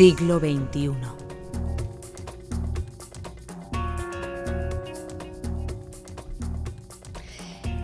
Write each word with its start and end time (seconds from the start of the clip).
siglo 0.00 0.38
XXI. 0.38 0.92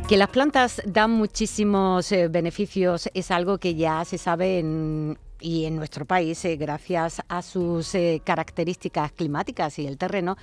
Que 0.08 0.16
las 0.16 0.30
plantas 0.30 0.80
dan 0.86 1.10
muchísimos 1.10 2.10
eh, 2.12 2.28
beneficios 2.28 3.10
es 3.12 3.30
algo 3.30 3.58
que 3.58 3.74
ya 3.74 4.02
se 4.06 4.16
sabe 4.16 4.60
en, 4.60 5.18
y 5.40 5.66
en 5.66 5.76
nuestro 5.76 6.06
país, 6.06 6.42
eh, 6.46 6.56
gracias 6.56 7.20
a 7.28 7.42
sus 7.42 7.94
eh, 7.94 8.22
características 8.24 9.12
climáticas 9.12 9.78
y 9.78 9.86
el 9.86 9.98
terreno, 9.98 10.38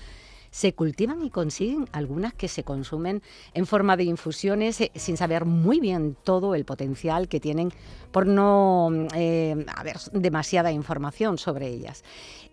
se 0.53 0.75
cultivan 0.75 1.25
y 1.25 1.31
consiguen 1.31 1.87
algunas 1.93 2.35
que 2.35 2.47
se 2.47 2.63
consumen 2.63 3.23
en 3.55 3.65
forma 3.65 3.97
de 3.97 4.03
infusiones 4.03 4.79
eh, 4.81 4.91
sin 4.93 5.17
saber 5.17 5.45
muy 5.45 5.79
bien 5.79 6.15
todo 6.23 6.53
el 6.53 6.63
potencial 6.63 7.27
que 7.27 7.39
tienen 7.39 7.71
por 8.11 8.27
no 8.27 8.91
eh, 9.15 9.65
haber 9.75 9.97
demasiada 10.11 10.71
información 10.71 11.39
sobre 11.39 11.69
ellas. 11.69 12.03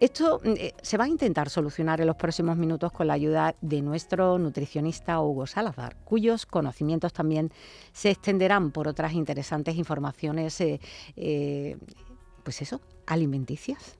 Esto 0.00 0.40
eh, 0.45 0.73
se 0.80 0.96
va 0.96 1.04
a 1.04 1.09
intentar 1.09 1.50
solucionar 1.50 2.00
en 2.00 2.06
los 2.06 2.16
próximos 2.16 2.56
minutos 2.56 2.90
con 2.90 3.06
la 3.06 3.12
ayuda 3.12 3.54
de 3.60 3.82
nuestro 3.82 4.38
nutricionista 4.38 5.20
Hugo 5.20 5.46
Salazar, 5.46 5.96
cuyos 6.02 6.46
conocimientos 6.46 7.12
también 7.12 7.52
se 7.92 8.09
extenderán 8.09 8.70
por 8.70 8.88
otras 8.88 9.12
interesantes 9.12 9.76
informaciones, 9.76 10.56
pues 12.45 12.62
eso, 12.62 12.80
alimenticias. 13.06 13.98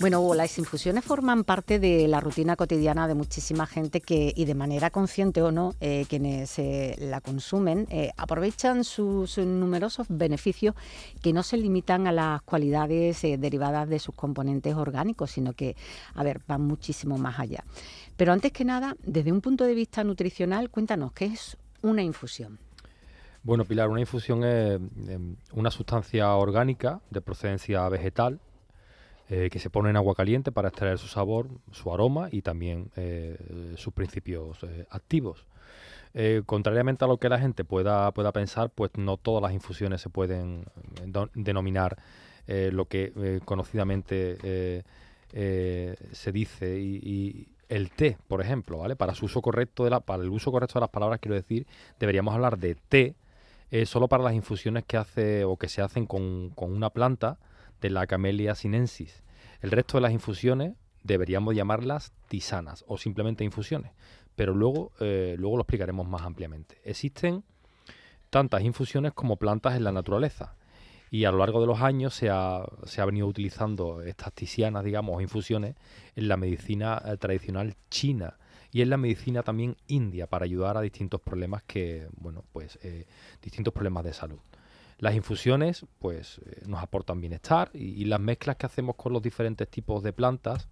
Bueno, 0.00 0.34
las 0.34 0.58
infusiones 0.58 1.04
forman 1.04 1.44
parte 1.44 1.78
de 1.78 2.08
la 2.08 2.18
rutina 2.18 2.56
cotidiana 2.56 3.06
de 3.06 3.14
muchísima 3.14 3.64
gente 3.64 4.00
que, 4.00 4.32
y 4.34 4.44
de 4.44 4.54
manera 4.54 4.90
consciente 4.90 5.40
o 5.40 5.52
no, 5.52 5.74
eh, 5.80 6.04
quienes 6.08 6.58
eh, 6.58 6.96
la 6.98 7.20
consumen, 7.20 7.86
eh, 7.90 8.10
aprovechan 8.16 8.82
sus 8.82 9.38
numerosos 9.38 10.08
beneficios 10.10 10.74
que 11.22 11.32
no 11.32 11.44
se 11.44 11.58
limitan 11.58 12.08
a 12.08 12.12
las 12.12 12.42
cualidades 12.42 13.22
derivadas 13.22 13.88
de 13.88 14.00
sus 14.00 14.16
componentes 14.16 14.74
orgánicos, 14.74 15.30
sino 15.30 15.52
que, 15.52 15.76
a 16.14 16.24
ver, 16.24 16.40
van 16.48 16.62
muchísimo 16.62 17.16
más 17.16 17.38
allá. 17.38 17.64
Pero 18.16 18.32
antes 18.32 18.50
que 18.50 18.64
nada, 18.64 18.96
desde 19.04 19.30
un 19.30 19.40
punto 19.40 19.64
de 19.64 19.74
vista 19.74 20.02
nutricional, 20.02 20.70
cuéntanos, 20.70 21.12
¿qué 21.12 21.26
es 21.26 21.56
una 21.82 22.02
infusión? 22.02 22.58
Bueno, 23.44 23.64
Pilar, 23.64 23.88
una 23.88 24.00
infusión 24.00 24.42
es 24.42 24.80
una 25.52 25.70
sustancia 25.70 26.34
orgánica 26.34 27.00
de 27.10 27.20
procedencia 27.20 27.88
vegetal 27.88 28.40
eh, 29.30 29.48
que 29.50 29.58
se 29.58 29.70
pone 29.70 29.88
en 29.88 29.96
agua 29.96 30.14
caliente 30.14 30.52
para 30.52 30.68
extraer 30.68 30.98
su 30.98 31.08
sabor, 31.08 31.48
su 31.72 31.90
aroma 31.90 32.28
y 32.30 32.42
también 32.42 32.90
eh, 32.94 33.74
sus 33.76 33.94
principios 33.94 34.62
eh, 34.64 34.86
activos. 34.90 35.46
contrariamente 36.44 37.06
a 37.06 37.08
lo 37.08 37.16
que 37.16 37.30
la 37.30 37.38
gente 37.38 37.64
pueda, 37.64 38.12
pueda 38.12 38.32
pensar, 38.32 38.68
pues 38.68 38.90
no 38.96 39.16
todas 39.16 39.42
las 39.42 39.52
infusiones 39.52 40.02
se 40.02 40.10
pueden 40.10 40.66
denominar 41.34 41.96
lo 42.46 42.84
que 42.84 43.40
conocidamente 43.44 44.84
se 45.32 46.32
dice 46.32 46.78
y, 46.78 47.48
el 47.68 47.90
té, 47.90 48.18
por 48.28 48.42
ejemplo, 48.42 48.78
¿vale? 48.78 48.94
Para 48.94 49.14
su 49.14 49.24
uso 49.24 49.40
correcto 49.40 49.84
de 49.84 49.90
la, 49.90 50.00
para 50.00 50.22
el 50.22 50.28
uso 50.28 50.52
correcto 50.52 50.74
de 50.74 50.82
las 50.82 50.90
palabras, 50.90 51.18
quiero 51.18 51.34
decir, 51.34 51.66
deberíamos 51.98 52.34
hablar 52.34 52.58
de 52.58 52.74
té 52.74 53.16
solo 53.86 54.06
para 54.06 54.22
las 54.22 54.34
infusiones 54.34 54.84
que 54.84 54.98
hace 54.98 55.44
o 55.44 55.56
que 55.56 55.68
se 55.68 55.80
hacen 55.80 56.06
con, 56.06 56.50
con 56.50 56.72
una 56.72 56.90
planta 56.90 57.38
de 57.84 57.90
la 57.90 58.06
Camellia 58.06 58.54
sinensis. 58.54 59.22
El 59.60 59.70
resto 59.70 59.98
de 59.98 60.00
las 60.00 60.12
infusiones 60.12 60.72
deberíamos 61.02 61.54
llamarlas 61.54 62.14
tisanas 62.28 62.82
o 62.88 62.96
simplemente 62.96 63.44
infusiones, 63.44 63.92
pero 64.34 64.54
luego, 64.54 64.92
eh, 65.00 65.36
luego 65.38 65.58
lo 65.58 65.64
explicaremos 65.64 66.08
más 66.08 66.22
ampliamente. 66.22 66.80
Existen 66.82 67.44
tantas 68.30 68.62
infusiones 68.62 69.12
como 69.12 69.36
plantas 69.36 69.76
en 69.76 69.84
la 69.84 69.92
naturaleza 69.92 70.56
y 71.10 71.26
a 71.26 71.30
lo 71.30 71.36
largo 71.36 71.60
de 71.60 71.66
los 71.66 71.82
años 71.82 72.14
se 72.14 72.30
ha, 72.30 72.64
se 72.84 73.02
ha 73.02 73.04
venido 73.04 73.26
utilizando 73.26 74.00
estas 74.00 74.32
tisianas, 74.32 74.82
digamos, 74.82 75.20
infusiones 75.20 75.76
en 76.16 76.28
la 76.28 76.38
medicina 76.38 77.02
eh, 77.04 77.18
tradicional 77.18 77.76
china 77.90 78.38
y 78.72 78.80
en 78.80 78.88
la 78.88 78.96
medicina 78.96 79.42
también 79.42 79.76
india 79.88 80.26
para 80.26 80.46
ayudar 80.46 80.78
a 80.78 80.80
distintos 80.80 81.20
problemas 81.20 81.62
que, 81.64 82.08
bueno, 82.16 82.44
pues 82.50 82.78
eh, 82.82 83.04
distintos 83.42 83.74
problemas 83.74 84.04
de 84.04 84.14
salud. 84.14 84.40
Las 84.98 85.14
infusiones 85.14 85.86
pues 85.98 86.40
eh, 86.46 86.62
nos 86.66 86.82
aportan 86.82 87.20
bienestar 87.20 87.70
y, 87.74 88.04
las 88.04 88.20
mezclas 88.20 88.56
que 88.56 88.66
hacemos 88.66 88.96
con 88.96 89.12
los 89.12 89.22
diferentes 89.22 89.68
tipos 89.68 90.02
de 90.02 90.12
plantas 90.12 90.68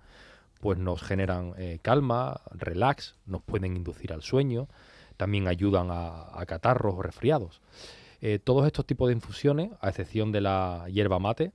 pues 0.60 0.78
nos 0.78 1.02
generan 1.02 1.54
eh, 1.58 1.80
calma, 1.82 2.40
relax, 2.52 3.16
nos 3.26 3.42
pueden 3.42 3.76
inducir 3.76 4.12
al 4.12 4.22
sueño, 4.22 4.68
también 5.16 5.48
ayudan 5.48 5.88
a, 5.90 6.44
catarros 6.46 6.94
o 6.94 7.02
resfriados. 7.02 7.60
Eh, 8.20 8.38
todos 8.38 8.66
estos 8.66 8.86
tipos 8.86 9.08
de 9.08 9.14
infusiones, 9.14 9.72
a 9.80 9.88
excepción 9.88 10.30
de 10.30 10.40
la 10.40 10.86
hierba 10.88 11.18
mate, 11.18 11.50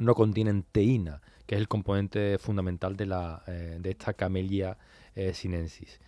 no 0.00 0.16
contienen 0.16 0.64
teína, 0.72 1.22
que 1.46 1.54
es 1.54 1.60
el 1.60 1.68
componente 1.68 2.38
fundamental 2.38 2.96
de, 2.96 3.06
la, 3.06 3.44
de 3.46 3.90
esta 3.90 4.14
camellia 4.14 4.78
sinensis. 5.32 6.00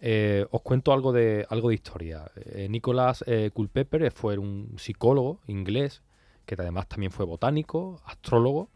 Eh, 0.00 0.46
os 0.50 0.62
cuento 0.62 0.92
algo 0.92 1.12
de, 1.12 1.46
algo 1.48 1.68
de 1.68 1.74
historia. 1.74 2.30
Eh, 2.36 2.68
Nicholas 2.68 3.24
eh, 3.26 3.50
Culpeper 3.52 4.10
fue 4.10 4.38
un 4.38 4.74
psicólogo 4.76 5.40
inglés, 5.46 6.02
que 6.46 6.56
además 6.58 6.88
también 6.88 7.12
fue 7.12 7.24
botánico, 7.24 8.00
astrólogo. 8.04 8.68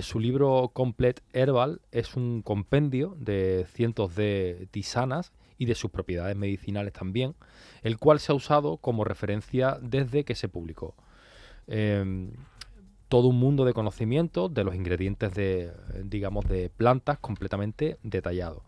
su 0.00 0.18
libro 0.18 0.70
Complete 0.72 1.22
Herbal 1.32 1.80
es 1.92 2.16
un 2.16 2.42
compendio 2.42 3.14
de 3.18 3.66
cientos 3.72 4.16
de 4.16 4.66
tisanas 4.70 5.32
y 5.58 5.66
de 5.66 5.74
sus 5.74 5.90
propiedades 5.90 6.36
medicinales 6.36 6.92
también, 6.92 7.34
el 7.82 7.98
cual 7.98 8.18
se 8.18 8.32
ha 8.32 8.34
usado 8.34 8.78
como 8.78 9.04
referencia 9.04 9.78
desde 9.82 10.24
que 10.24 10.34
se 10.34 10.48
publicó. 10.48 10.94
Em, 11.66 12.32
todo 13.08 13.28
un 13.28 13.38
mundo 13.38 13.64
de 13.64 13.74
conocimiento 13.74 14.48
de 14.48 14.64
los 14.64 14.74
ingredientes 14.74 15.34
de, 15.34 15.72
digamos, 16.04 16.48
de 16.48 16.70
plantas 16.70 17.18
completamente 17.18 17.98
detallado. 18.02 18.62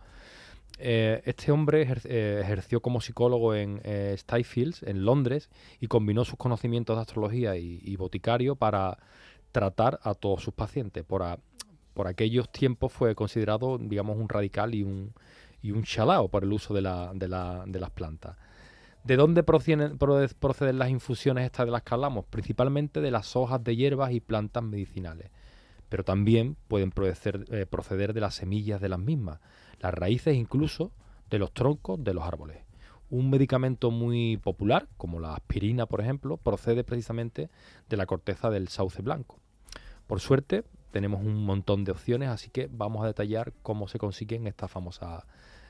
Eh, 0.84 1.22
este 1.26 1.53
hombre 1.53 1.87
eh, 2.06 2.41
ejerció 2.43 2.82
como 2.82 3.00
psicólogo 3.00 3.54
en 3.54 3.81
eh, 3.84 4.16
en 4.82 5.04
Londres, 5.04 5.48
y 5.78 5.87
combinó 5.87 6.25
sus 6.25 6.37
conocimientos 6.37 6.97
de 6.97 7.03
astrología 7.03 7.56
y, 7.56 7.94
boticario 7.94 8.56
para 8.56 8.98
tratar 9.53 10.00
a 10.03 10.15
todos 10.15 10.43
sus 10.43 10.54
pacientes. 10.54 11.04
Por, 11.04 11.22
aquellos 12.04 12.50
tiempos 12.50 12.93
fue 12.93 13.15
considerado, 13.15 13.78
digamos, 13.78 14.16
un 14.16 14.28
radical 14.28 14.75
y 14.75 14.82
un, 14.82 15.15
y 15.62 15.70
un 15.70 15.84
chalao 15.84 16.26
por 16.28 16.43
el 16.43 16.53
uso 16.53 16.75
de, 16.75 16.81
de, 16.81 17.28
la, 17.28 17.62
de 17.64 17.78
las 17.78 17.91
plantas. 17.91 18.37
¿De 19.04 19.14
dónde 19.14 19.44
proceden, 19.44 19.99
proceden 19.99 20.78
las 20.81 20.91
infusiones 20.91 21.44
estas 21.44 21.66
de 21.66 21.72
las 21.72 21.84
que 21.84 21.94
hablamos? 21.94 22.25
Principalmente 22.25 23.00
de 23.00 23.12
las 23.12 23.37
hojas 23.37 23.62
de 23.62 23.76
hierbas 23.76 24.10
y 24.10 24.19
plantas 24.19 24.64
medicinales, 24.64 25.31
pero 25.88 26.03
también 26.03 26.56
pueden 26.66 26.91
proceder, 26.91 27.69
proceder 27.69 28.14
de 28.14 28.20
las 28.20 28.34
semillas 28.34 28.81
de 28.81 28.88
las 28.88 28.99
mismas 28.99 29.38
las 29.82 29.93
raíces 29.93 30.37
incluso 30.37 30.93
de 31.28 31.38
los 31.38 31.53
troncos 31.53 32.03
de 32.03 32.15
los 32.15 32.25
árboles. 32.25 32.59
Un 33.10 33.28
medicamento 33.28 33.91
muy 33.91 34.38
popular, 34.38 34.88
como 34.97 35.20
la 35.20 35.34
aspirina, 35.34 35.87
por 35.87 36.00
ejemplo, 36.00 36.38
procede 36.38 36.84
precisamente 36.84 37.50
de 37.88 37.97
la 37.97 38.06
corteza 38.06 38.48
del 38.48 38.69
sauce 38.69 39.03
blanco. 39.03 39.38
Por 40.06 40.20
suerte, 40.20 40.65
tenemos 40.93 41.20
un 41.20 41.44
montón 41.44 41.84
de 41.84 41.93
opciones, 41.93 42.28
así 42.28 42.50
que 42.50 42.69
vamos 42.70 43.04
a 43.04 43.06
detallar 43.06 43.53
cómo 43.62 43.88
se 43.88 43.98
consiguen 43.98 44.47
estas 44.47 44.70
famosas 44.70 45.25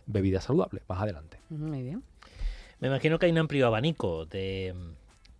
bebidas 0.06 0.44
saludables 0.44 0.82
más 0.88 1.00
adelante. 1.00 1.38
Muy 1.48 1.82
bien. 1.82 2.02
Me 2.80 2.88
imagino 2.88 3.18
que 3.18 3.26
hay 3.26 3.32
un 3.32 3.38
amplio 3.38 3.66
abanico 3.66 4.26
de, 4.26 4.74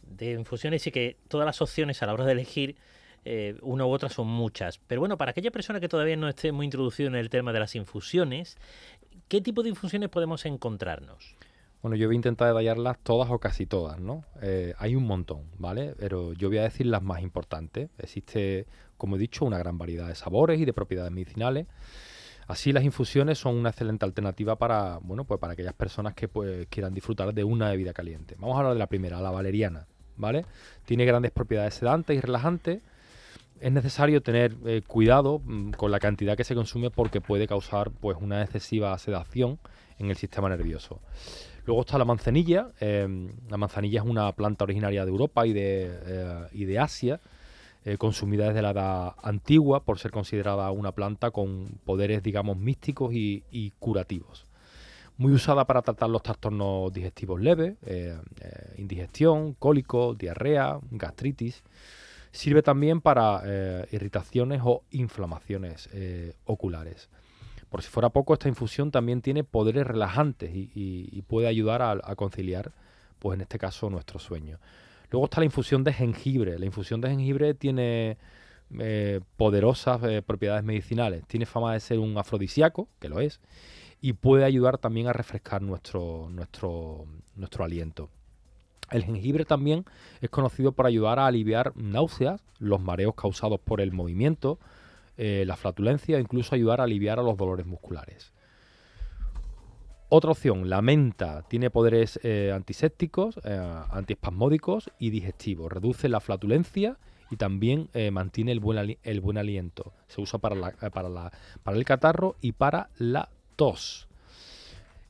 de 0.03 0.33
infusiones 0.33 0.87
y 0.87 0.93
que 0.93 1.19
todas 1.29 1.45
las 1.45 1.61
opciones 1.61 2.03
a 2.03 2.07
la 2.07 2.15
hora 2.15 2.25
de 2.25 2.33
elegir 2.33 2.77
eh, 3.25 3.57
una 3.63 3.87
u 3.87 3.91
otra 3.91 4.09
son 4.09 4.27
muchas. 4.27 4.79
Pero 4.87 5.01
bueno, 5.01 5.17
para 5.17 5.31
aquella 5.31 5.51
persona 5.51 5.81
que 5.81 5.89
todavía 5.89 6.17
no 6.17 6.29
esté 6.29 6.53
muy 6.53 6.67
introducido 6.67 7.09
en 7.09 7.15
el 7.15 7.31
tema 7.31 7.53
de 7.53 7.61
las 7.61 7.75
infusiones, 7.77 8.57
¿qué 9.29 9.41
tipo 9.41 9.63
de 9.63 9.71
infusiones 9.71 10.09
podemos 10.09 10.45
encontrarnos? 10.45 11.37
Bueno, 11.83 11.97
yo 11.97 12.07
voy 12.07 12.15
a 12.15 12.17
intentar 12.17 12.49
detallarlas 12.49 12.99
todas 13.03 13.29
o 13.31 13.41
casi 13.41 13.67
todas, 13.67 13.99
¿no? 13.99 14.25
Eh, 14.41 14.73
hay 14.79 14.95
un 14.95 15.05
montón, 15.05 15.47
¿vale? 15.59 15.95
Pero 15.99 16.33
yo 16.33 16.49
voy 16.49 16.59
a 16.59 16.63
decir 16.63 16.87
las 16.87 17.03
más 17.03 17.23
importantes. 17.23 17.91
Existe, 17.99 18.67
como 18.97 19.17
he 19.17 19.19
dicho, 19.19 19.45
una 19.45 19.59
gran 19.59 19.79
variedad 19.79 20.07
de 20.07 20.15
sabores 20.15 20.61
y 20.61 20.65
de 20.65 20.73
propiedades 20.73 21.11
medicinales. 21.11 21.67
Así 22.47 22.73
las 22.73 22.85
infusiones 22.85 23.39
son 23.39 23.57
una 23.57 23.71
excelente 23.71 24.05
alternativa 24.05 24.57
para, 24.57 24.99
bueno, 24.99 25.25
pues 25.25 25.41
para 25.41 25.55
aquellas 25.55 25.75
personas 25.75 26.15
que 26.15 26.29
pues, 26.29 26.67
quieran 26.69 26.95
disfrutar 26.95 27.35
de 27.35 27.45
una 27.45 27.71
bebida 27.71 27.93
caliente. 27.93 28.37
Vamos 28.39 28.55
a 28.57 28.59
hablar 28.59 28.75
de 28.75 28.79
la 28.79 28.89
primera, 28.89 29.21
la 29.21 29.31
valeriana, 29.31 29.87
¿vale? 30.17 30.45
Tiene 30.85 31.05
grandes 31.05 31.33
propiedades 31.33 31.75
sedantes 31.75 32.17
y 32.17 32.21
relajantes 32.21 32.83
es 33.63 33.71
necesario 33.71 34.21
tener 34.23 34.57
eh, 34.67 34.83
cuidado 34.85 35.41
mm, 35.45 35.71
con 35.73 35.93
la 35.93 36.01
cantidad 36.01 36.37
que 36.37 36.43
se 36.43 36.55
consume 36.55 36.91
porque 36.91 37.21
puede 37.21 37.47
causar 37.47 37.93
pues 37.93 38.19
una 38.21 38.43
excesiva 38.43 38.99
sedación 38.99 39.61
en 39.99 40.11
el 40.11 40.17
sistema 40.17 40.49
nervioso. 40.49 41.01
Luego 41.65 41.83
está 41.83 41.97
la 41.97 42.05
manzanilla. 42.05 42.73
Em, 42.81 43.31
la 43.49 43.57
manzanilla 43.57 44.01
es 44.01 44.07
una 44.07 44.33
planta 44.33 44.65
originaria 44.65 45.05
de 45.05 45.11
Europa 45.11 45.47
y 45.47 45.53
de, 45.53 46.49
eh, 46.53 46.79
Asia, 46.79 47.21
eh, 47.85 47.97
consumida 47.99 48.49
desde 48.49 48.63
la 48.63 48.71
edad 48.71 49.15
antigua 49.23 49.85
por 49.85 50.01
ser 50.01 50.11
considerada 50.11 50.69
una 50.73 50.91
planta 50.91 51.31
con 51.31 51.79
poderes, 51.85 52.21
digamos, 52.21 52.57
místicos 52.57 53.15
y, 53.15 53.45
y 53.53 53.71
curativos. 53.79 54.45
Muy 55.19 55.33
usada 55.33 55.67
para 55.67 55.83
tratar 55.83 56.11
los 56.11 56.23
trastornos 56.25 56.93
digestivos 56.93 57.41
leves, 57.41 57.77
indigestión, 58.77 59.53
cólico, 59.53 60.15
diarrea, 60.15 60.81
gastritis. 60.91 61.63
Sirve 62.33 62.63
también 62.63 63.01
para 63.01 63.43
eh, 63.45 63.87
irritaciones 63.93 64.61
o 64.65 64.83
inflamaciones 64.91 65.89
oculares. 66.45 67.09
Por 67.69 67.83
si 67.83 67.89
fuera 67.89 68.11
poco, 68.11 68.35
esta 68.35 68.49
infusión 68.49 68.91
también 68.91 69.23
tiene 69.23 69.45
poderes 69.45 69.87
relajantes 69.87 70.51
y, 70.53 71.23
puede 71.27 71.47
ayudar 71.47 71.81
a, 71.81 72.17
conciliar, 72.17 72.73
pues 73.19 73.37
en 73.37 73.43
este 73.43 73.59
caso, 73.59 73.89
nuestro 73.89 74.19
sueño. 74.19 74.59
Luego 75.11 75.25
está 75.25 75.41
la 75.41 75.47
infusión 75.47 75.85
de 75.85 75.93
jengibre. 75.93 76.59
La 76.59 76.67
infusión 76.67 77.01
de 77.01 77.09
jengibre 77.09 77.55
tiene 77.55 78.19
poderosas 79.37 80.01
propiedades 80.25 80.65
medicinales. 80.65 81.25
Tiene 81.27 81.47
fama 81.47 81.73
de 81.73 81.81
ser 81.81 81.99
un 81.99 82.19
afrodisíaco, 82.19 82.89
que 82.99 83.09
lo 83.09 83.21
es, 83.21 83.41
y 84.03 84.15
puede 84.15 84.45
ayudar 84.45 84.79
también 84.79 85.07
a 85.07 85.13
refrescar 85.13 85.63
nuestro, 85.63 86.29
nuestro, 86.29 87.07
nuestro 87.37 87.65
aliento. 87.65 88.11
El 88.93 89.05
jengibre 89.05 89.45
también 89.45 89.85
es 90.21 90.31
conocido 90.31 90.73
por 90.73 90.87
ayudar 90.87 91.19
a 91.19 91.27
aliviar 91.27 91.73
náuseas, 91.77 92.43
los 92.59 92.81
mareos 92.81 93.15
causados 93.15 93.59
por 93.61 93.81
el 93.81 93.93
movimiento, 93.93 94.59
eh, 95.17 95.45
la 95.47 95.57
flatulencia 95.57 96.17
e 96.17 96.21
incluso 96.21 96.55
ayudar 96.55 96.81
a 96.81 96.85
aliviar 96.85 97.19
a 97.19 97.23
los 97.23 97.37
dolores 97.37 97.67
musculares. 97.67 98.33
Otra 100.09 100.31
opción, 100.31 100.69
la 100.69 100.83
menta 100.83 101.43
tiene 101.49 101.71
poderes 101.71 102.21
eh, 102.23 102.53
antisépticos, 102.55 103.41
eh, 103.45 103.83
antiespasmódicos 103.91 104.91
y 104.99 105.11
digestivos. 105.11 105.73
Reduce 105.73 106.09
la 106.09 106.21
flatulencia 106.21 106.99
y 107.31 107.37
también 107.37 107.89
mantiene 108.13 108.53
el 108.53 108.61
buen, 108.61 109.39
aliento. 109.39 109.95
Se 110.09 110.21
usa 110.21 110.39
para 110.39 110.55
el 110.55 111.85
catarro 111.87 112.37
y 112.43 112.53
para 112.53 112.91
la 112.99 113.31
tos. 113.57 114.07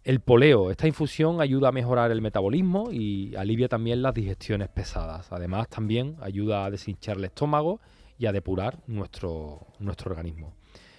El 0.04 0.18
poleo, 0.18 0.72
esta 0.72 0.88
infusión 0.88 1.40
ayuda 1.40 1.68
a 1.68 1.72
mejorar 1.72 2.10
el 2.10 2.20
metabolismo 2.20 2.90
y 2.90 3.36
alivia 3.36 3.68
también 3.68 4.02
las 4.02 4.14
digestiones 4.14 4.68
pesadas. 4.68 5.30
Además 5.30 5.68
también 5.68 6.16
ayuda 6.20 6.64
a 6.64 6.70
deshinchar 6.70 7.18
el 7.18 7.24
estómago 7.24 7.80
y 8.18 8.26
a 8.26 8.32
depurar 8.32 8.78
nuestro, 8.88 9.60
nuestro 9.78 10.10
organismo. 10.10 10.54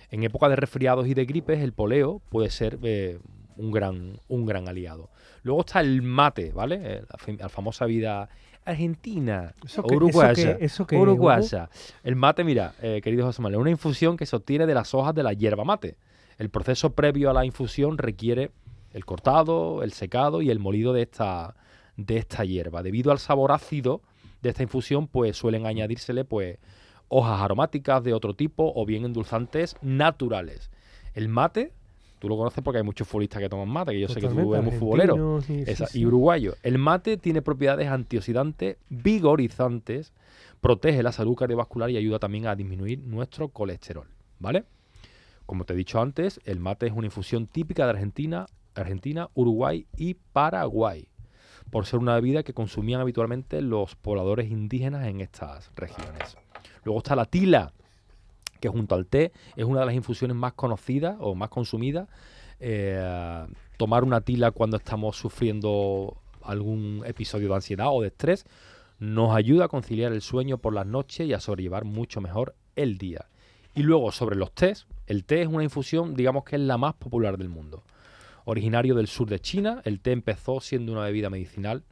En 0.10 0.24
época 0.24 0.48
de 0.48 0.56
resfriados 0.56 1.08
y 1.08 1.16
de 1.16 1.26
gripes, 1.26 1.60
el 1.60 1.74
poleo 1.74 2.22
puede 2.30 2.50
ser 2.50 2.80
eh, 2.84 3.20
un, 3.58 3.72
gran, 3.72 4.20
un 4.30 4.46
gran 4.46 4.70
aliado. 4.70 5.10
Luego 5.42 5.62
está 5.62 5.82
el 5.82 6.02
mate, 6.02 6.54
¿vale? 6.54 6.80
Eh, 6.82 7.02
la, 7.40 7.50
famosa 7.50 7.86
vida 7.86 8.30
argentina, 8.64 9.54
uruguaya. 9.84 10.58
uruguaya. 10.94 11.70
El 12.06 12.16
mate, 12.16 12.46
mira, 12.46 12.74
eh, 12.82 13.02
querido 13.04 13.26
José 13.26 13.42
Manuel, 13.42 13.60
es 13.60 13.62
una 13.62 13.72
infusión 13.72 14.16
que 14.16 14.26
se 14.26 14.38
obtiene 14.38 14.66
de 14.66 14.74
las 14.74 14.94
hojas 14.94 15.14
de 15.14 15.24
la 15.24 15.34
hierba 15.34 15.66
mate. 15.66 15.98
El 16.38 16.50
proceso 16.50 16.94
previo 16.94 17.30
a 17.30 17.34
la 17.34 17.44
infusión 17.44 17.98
requiere 17.98 18.52
el 18.94 19.06
cortado, 19.06 19.84
el 19.84 19.92
secado 19.92 20.42
y 20.42 20.50
el 20.50 20.60
molido 20.60 20.94
de 20.94 21.02
esta, 21.02 21.56
de 21.98 22.18
esta 22.18 22.46
hierba. 22.46 22.84
Debido 22.84 23.12
al 23.12 23.20
sabor 23.20 23.52
ácido 23.52 24.02
de 24.42 24.50
esta 24.50 24.64
infusión, 24.64 25.08
pues 25.08 25.36
suelen 25.38 25.66
añadírsele 25.66 26.26
pues 26.26 26.58
hojas 27.08 27.42
aromáticas 27.42 28.04
de 28.04 28.14
otro 28.14 28.34
tipo 28.34 28.72
o 28.76 28.86
bien 28.86 29.06
endulzantes 29.06 29.76
naturales. 29.82 30.72
El 31.14 31.30
mate, 31.30 31.72
tú 32.20 32.28
lo 32.28 32.38
conoces 32.38 32.64
porque 32.64 32.80
hay 32.80 32.84
muchos 32.84 33.08
futbolistas 33.08 33.42
que 33.42 33.50
toman 33.50 33.70
mate, 33.70 33.92
que 33.92 34.00
yo 34.00 34.08
sé 34.08 34.20
que 34.20 34.28
tú 34.28 34.54
eres 34.54 34.64
muy 34.66 34.78
futbolero 34.78 35.40
y 35.94 36.06
uruguayo. 36.06 36.56
El 36.64 36.78
mate 36.78 37.18
tiene 37.18 37.42
propiedades 37.42 37.88
antioxidantes, 37.88 38.78
vigorizantes, 38.90 40.14
protege 40.60 41.04
la 41.04 41.12
salud 41.12 41.36
cardiovascular 41.36 41.90
y 41.92 41.98
ayuda 41.98 42.20
también 42.20 42.48
a 42.48 42.56
disminuir 42.56 43.00
nuestro 43.00 43.50
colesterol, 43.50 44.08
¿vale? 44.40 44.64
Como 45.46 45.66
te 45.66 45.74
he 45.74 45.76
dicho 45.76 46.02
antes, 46.02 46.40
el 46.46 46.60
mate 46.60 46.88
es 46.88 46.94
una 46.94 47.06
infusión 47.06 47.48
típica 47.48 47.84
de 47.84 47.92
Argentina, 47.92 48.46
Argentina, 48.82 49.30
Uruguay 49.34 49.88
y 49.98 50.16
Paraguay, 50.16 51.08
por 51.70 51.86
ser 51.86 52.00
una 52.00 52.16
bebida 52.16 52.44
que 52.44 52.54
consumían 52.54 53.02
habitualmente 53.02 53.62
los 53.62 53.96
pobladores 53.96 54.52
indígenas 54.52 55.08
en 55.08 55.22
estas 55.22 55.72
regiones. 55.76 56.38
Luego 56.84 57.00
está 57.00 57.16
la 57.16 57.26
tila, 57.26 57.74
que 58.60 58.70
junto 58.70 58.96
al 58.96 59.08
té 59.08 59.32
es 59.56 59.66
una 59.66 59.82
de 59.82 59.86
las 59.88 59.96
infusiones 59.96 60.36
más 60.36 60.54
conocidas 60.54 61.18
o 61.20 61.36
más 61.36 61.50
consumidas. 61.50 62.08
Eh, 62.60 63.46
tomar 63.78 64.04
una 64.04 64.22
tila 64.22 64.52
cuando 64.52 64.78
estamos 64.78 65.18
sufriendo 65.18 66.18
algún 66.42 67.04
episodio 67.06 67.50
de 67.50 67.56
ansiedad 67.56 67.88
o 67.92 68.02
de 68.02 68.08
estrés 68.08 68.46
nos 69.00 69.36
ayuda 69.36 69.66
a 69.66 69.68
conciliar 69.68 70.14
el 70.14 70.22
sueño 70.22 70.58
por 70.58 70.74
las 70.74 70.86
noches 70.86 71.28
y 71.28 71.34
a 71.34 71.40
sobrellevar 71.40 71.84
mucho 71.84 72.22
mejor 72.22 72.56
el 72.76 72.98
día. 72.98 73.26
Y 73.76 73.84
luego 73.84 74.12
sobre 74.12 74.36
los 74.36 74.54
tés, 74.54 74.86
el 75.08 75.26
té 75.26 75.42
es 75.42 75.48
una 75.48 75.64
infusión, 75.64 76.14
digamos 76.14 76.44
que 76.44 76.56
es 76.56 76.62
la 76.62 76.78
más 76.78 76.94
popular 76.94 77.38
del 77.38 77.50
mundo. 77.50 77.84
Originario 78.46 78.96
del 78.96 79.08
sur 79.08 79.30
de 79.30 79.40
China, 79.40 79.82
el 79.86 80.00
té 80.00 80.12
empezó 80.12 80.60
siendo 80.60 80.92
una 80.92 81.04
bebida 81.04 81.30
medicinal 81.30 81.84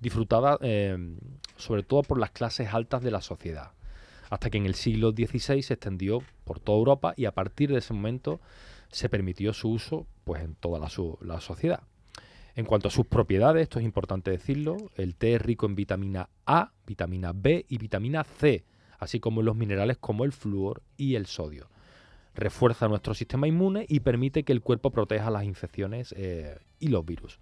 disfrutada 0.00 0.58
eh, 0.62 1.16
sobre 1.56 1.84
todo 1.84 2.02
por 2.02 2.18
las 2.18 2.32
clases 2.32 2.74
altas 2.74 3.02
de 3.02 3.12
la 3.12 3.20
sociedad, 3.20 3.70
hasta 4.30 4.50
que 4.50 4.58
en 4.58 4.66
el 4.66 4.74
siglo 4.74 5.12
XVI 5.12 5.62
se 5.62 5.74
extendió 5.74 6.22
por 6.44 6.58
toda 6.58 6.78
Europa 6.78 7.14
y 7.16 7.26
a 7.26 7.32
partir 7.32 7.70
de 7.70 7.78
ese 7.78 7.94
momento 7.94 8.40
se 8.90 9.08
permitió 9.08 9.52
su 9.52 9.70
uso 9.70 10.06
pues, 10.24 10.42
en 10.42 10.56
toda 10.56 10.80
la, 10.80 10.90
la 11.20 11.40
sociedad. 11.40 11.84
En 12.54 12.66
cuanto 12.66 12.88
a 12.88 12.90
sus 12.90 13.06
propiedades, 13.06 13.62
esto 13.62 13.78
es 13.78 13.84
importante 13.84 14.30
decirlo, 14.30 14.76
el 14.96 15.14
té 15.14 15.34
es 15.34 15.40
rico 15.40 15.66
en 15.66 15.74
vitamina 15.74 16.28
A, 16.44 16.72
vitamina 16.86 17.32
B 17.32 17.64
y 17.68 17.78
vitamina 17.78 18.24
C, 18.24 18.64
así 18.98 19.20
como 19.20 19.40
en 19.40 19.46
los 19.46 19.56
minerales 19.56 19.96
como 19.98 20.24
el 20.24 20.32
flúor 20.32 20.82
y 20.96 21.14
el 21.14 21.26
sodio. 21.26 21.68
Refuerza 22.34 22.88
nuestro 22.88 23.14
sistema 23.14 23.46
inmune 23.46 23.86
y 23.88 24.00
permite 24.00 24.42
que 24.42 24.52
el 24.52 24.62
cuerpo 24.62 24.90
proteja 24.90 25.30
las 25.30 25.44
infecciones 25.44 26.14
eh, 26.16 26.58
y 26.78 26.88
los 26.88 27.04
virus. 27.04 27.38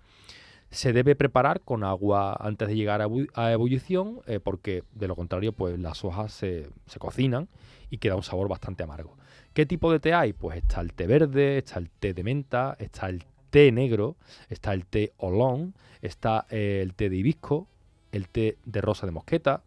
Se 0.70 0.92
debe 0.92 1.16
preparar 1.16 1.62
con 1.62 1.82
agua 1.82 2.36
antes 2.38 2.68
de 2.68 2.76
llegar 2.76 3.02
a, 3.02 3.52
ebullición, 3.52 4.20
eh, 4.26 4.38
porque 4.38 4.84
de 4.92 5.08
lo 5.08 5.16
contrario, 5.16 5.52
pues 5.52 5.78
las 5.78 6.04
hojas 6.04 6.32
se, 6.32 6.68
se 6.86 6.98
cocinan 6.98 7.48
y 7.90 7.98
queda 7.98 8.14
un 8.14 8.22
sabor 8.22 8.48
bastante 8.48 8.84
amargo. 8.84 9.16
¿Qué 9.52 9.66
tipo 9.66 9.90
de 9.90 9.98
té 9.98 10.14
hay? 10.14 10.32
Pues 10.32 10.58
está 10.58 10.80
el 10.80 10.92
té 10.92 11.08
verde, 11.08 11.58
está 11.58 11.80
el 11.80 11.90
té 11.90 12.14
de 12.14 12.22
menta, 12.22 12.76
está 12.78 13.08
el 13.08 13.24
té 13.50 13.72
negro, 13.72 14.16
está 14.48 14.72
el 14.72 14.86
té 14.86 15.12
olón, 15.16 15.74
está 16.02 16.46
eh, 16.50 16.80
el 16.82 16.94
té 16.94 17.10
de 17.10 17.16
hibisco, 17.16 17.66
el 18.12 18.28
té 18.28 18.58
de 18.64 18.80
rosa 18.80 19.06
de 19.06 19.12
mosqueta, 19.12 19.62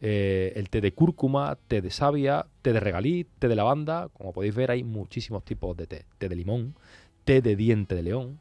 eh, 0.00 0.52
el 0.54 0.70
té 0.70 0.80
de 0.80 0.92
cúrcuma, 0.92 1.56
té 1.68 1.80
de 1.82 1.90
savia, 1.90 2.46
té 2.62 2.72
de 2.72 2.80
regalí, 2.80 3.26
té 3.38 3.48
de 3.48 3.56
lavanda. 3.56 4.08
Como 4.12 4.32
podéis 4.32 4.54
ver, 4.54 4.70
hay 4.70 4.84
muchísimos 4.84 5.44
tipos 5.44 5.76
de 5.76 5.86
té. 5.86 6.04
Té 6.18 6.28
de 6.28 6.36
limón, 6.36 6.74
té 7.24 7.42
de 7.42 7.56
diente 7.56 7.94
de 7.94 8.02
león 8.02 8.38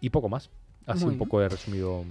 y 0.00 0.10
poco 0.10 0.28
más. 0.28 0.50
Así 0.86 1.04
un 1.04 1.18
poco 1.18 1.42
he 1.42 1.48
resumido. 1.48 2.04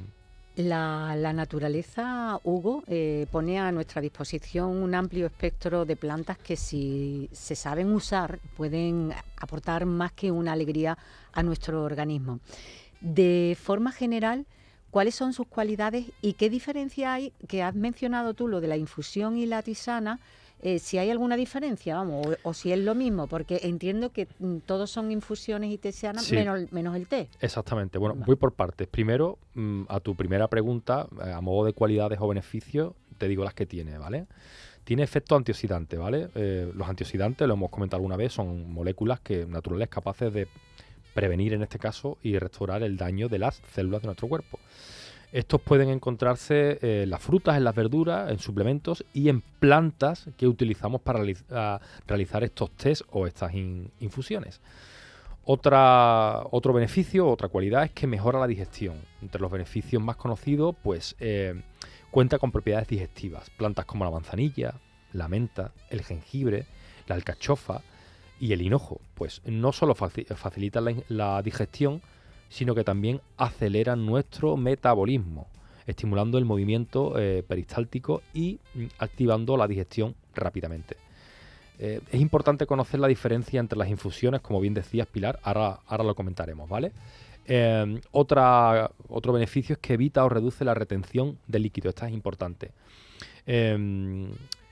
La, 0.58 1.34
naturaleza, 1.34 2.40
Hugo, 2.44 2.84
eh, 2.88 3.28
pone 3.32 3.60
a 3.60 3.72
nuestra 3.72 4.02
disposición 4.02 4.70
un 4.70 4.96
amplio 4.96 5.28
espectro 5.28 5.86
de 5.86 5.96
plantas 5.96 6.38
que 6.40 6.56
si 6.56 7.30
se 7.32 7.56
saben 7.56 7.94
usar 7.94 8.40
pueden 8.56 9.14
aportar 9.38 9.86
más 9.86 10.14
que 10.14 10.32
una 10.32 10.54
alegría 10.54 10.98
a 11.32 11.44
nuestro 11.44 11.84
organismo. 11.84 12.40
De 13.02 13.56
forma 13.62 13.92
general, 13.92 14.48
cuáles 14.98 15.14
son 15.14 15.32
sus 15.32 15.46
cualidades 15.46 16.08
y 16.24 16.34
qué 16.34 16.50
diferencia 16.50 17.14
hay, 17.14 17.32
que 17.48 17.62
has 17.62 17.76
mencionado 17.76 18.34
tú 18.34 18.48
lo 18.48 18.62
de 18.62 18.68
la 18.68 18.78
infusión 18.78 19.38
y 19.38 19.46
la 19.46 19.62
tisana, 19.62 20.20
eh, 20.64 20.80
si 20.80 20.98
hay 20.98 21.12
alguna 21.12 21.36
diferencia, 21.36 21.98
vamos, 21.98 22.36
o, 22.42 22.54
si 22.56 22.72
es 22.72 22.80
lo 22.80 22.96
mismo, 22.96 23.28
porque 23.28 23.60
entiendo 23.62 24.12
que 24.12 24.28
mm, 24.40 24.58
todos 24.66 24.90
son 24.90 25.12
infusiones 25.12 25.72
y 25.72 25.78
tisanas 25.78 26.32
menos, 26.32 26.96
el 26.96 27.08
té. 27.08 27.30
Exactamente. 27.42 28.00
Bueno, 28.00 28.16
voy 28.26 28.38
por 28.38 28.54
partes. 28.54 28.88
Primero, 28.88 29.38
mm, 29.54 29.84
a 29.88 30.00
tu 30.00 30.16
primera 30.16 30.48
pregunta, 30.48 31.08
eh, 31.24 31.32
a 31.32 31.42
modo 31.42 31.68
de 31.68 31.74
cualidades 31.74 32.18
o 32.20 32.28
beneficios, 32.28 32.94
te 33.20 33.28
digo 33.28 33.44
las 33.44 33.54
que 33.54 33.68
tiene, 33.68 34.00
¿vale? 34.00 34.26
Tiene 34.84 35.04
efecto 35.04 35.36
antioxidante, 35.36 35.98
¿vale? 35.98 36.30
Eh, 36.34 36.72
los 36.74 36.90
antioxidantes, 36.90 37.48
lo 37.48 37.54
hemos 37.54 37.70
comentado 37.70 37.98
alguna 37.98 38.18
vez, 38.18 38.34
son 38.34 38.74
moléculas 38.74 39.20
que 39.20 39.46
naturales 39.46 39.90
capaces 39.90 40.34
de 40.34 40.48
prevenir 41.18 41.54
en 41.54 41.64
este 41.64 41.80
caso 41.80 42.20
y 42.22 42.38
restaurar 42.38 42.84
el 42.84 42.96
daño 42.96 43.28
de 43.28 43.40
las 43.40 43.60
células 43.74 44.04
de 44.04 44.06
nuestro 44.06 44.28
cuerpo. 44.28 44.60
Estos 45.32 45.60
pueden 45.60 45.90
encontrarse 45.90 46.78
en 46.80 47.10
las 47.10 47.24
frutas, 47.24 47.58
en 47.58 47.64
las 47.64 47.74
verduras, 47.74 48.30
en 48.30 48.38
suplementos 48.38 49.04
y 49.16 49.28
en 49.30 49.42
plantas 49.42 50.30
que 50.38 50.48
utilizamos 50.48 51.02
para 51.02 51.26
realizar 52.06 52.44
estos 52.44 52.70
test 52.70 53.02
o 53.10 53.26
estas 53.26 53.52
infusiones. 53.56 54.62
Otra, 55.44 56.44
otro 56.52 56.72
beneficio, 56.72 57.28
otra 57.28 57.48
cualidad 57.48 57.86
es 57.86 57.92
que 57.94 58.06
mejora 58.06 58.40
la 58.40 58.46
digestión. 58.46 58.98
Entre 59.20 59.42
los 59.42 59.50
beneficios 59.50 60.04
más 60.04 60.18
conocidos, 60.18 60.76
pues 60.84 61.16
eh, 61.20 61.64
cuenta 62.12 62.38
con 62.38 62.52
propiedades 62.52 62.90
digestivas. 62.90 63.50
Plantas 63.58 63.86
como 63.86 64.06
la 64.06 64.12
manzanilla, 64.12 64.76
la 65.14 65.28
menta, 65.28 65.72
el 65.90 66.04
jengibre, 66.04 66.68
la 67.08 67.16
alcachofa, 67.16 67.82
y 68.40 68.54
el 68.54 68.62
hinojo, 68.62 69.02
pues 69.16 69.42
no 69.46 69.72
solo 69.72 69.96
facilita 69.96 70.82
la, 71.10 71.42
digestión, 71.42 72.02
sino 72.50 72.76
que 72.76 72.84
también 72.84 73.22
acelera 73.38 73.96
nuestro 73.96 74.58
metabolismo, 74.58 75.48
estimulando 75.86 76.38
el 76.38 76.46
movimiento 76.46 77.18
eh, 77.18 77.44
peristáltico 77.48 78.22
y 78.34 78.60
mm, 78.74 78.86
activando 79.00 79.58
la 79.58 79.68
digestión 79.68 80.16
rápidamente. 80.36 80.98
Eh, 81.80 82.02
es 82.12 82.22
importante 82.22 82.66
conocer 82.66 83.00
la 83.00 83.08
diferencia 83.08 83.60
entre 83.60 83.78
las 83.78 83.90
infusiones, 83.90 84.42
como 84.42 84.60
bien 84.60 84.74
decías 84.74 85.08
Pilar, 85.08 85.40
ahora, 85.44 85.80
ahora 85.88 86.04
lo 86.04 86.16
comentaremos, 86.16 86.70
¿vale? 86.70 86.92
Em, 87.46 88.02
otra, 88.12 88.92
otro 89.08 89.32
beneficio 89.32 89.74
es 89.74 89.80
que 89.80 89.94
evita 89.94 90.26
o 90.26 90.30
reduce 90.30 90.66
la 90.66 90.74
retención 90.74 91.38
de 91.48 91.60
líquido. 91.60 91.90
Esta 91.90 92.08
es 92.08 92.14
importante. 92.14 92.72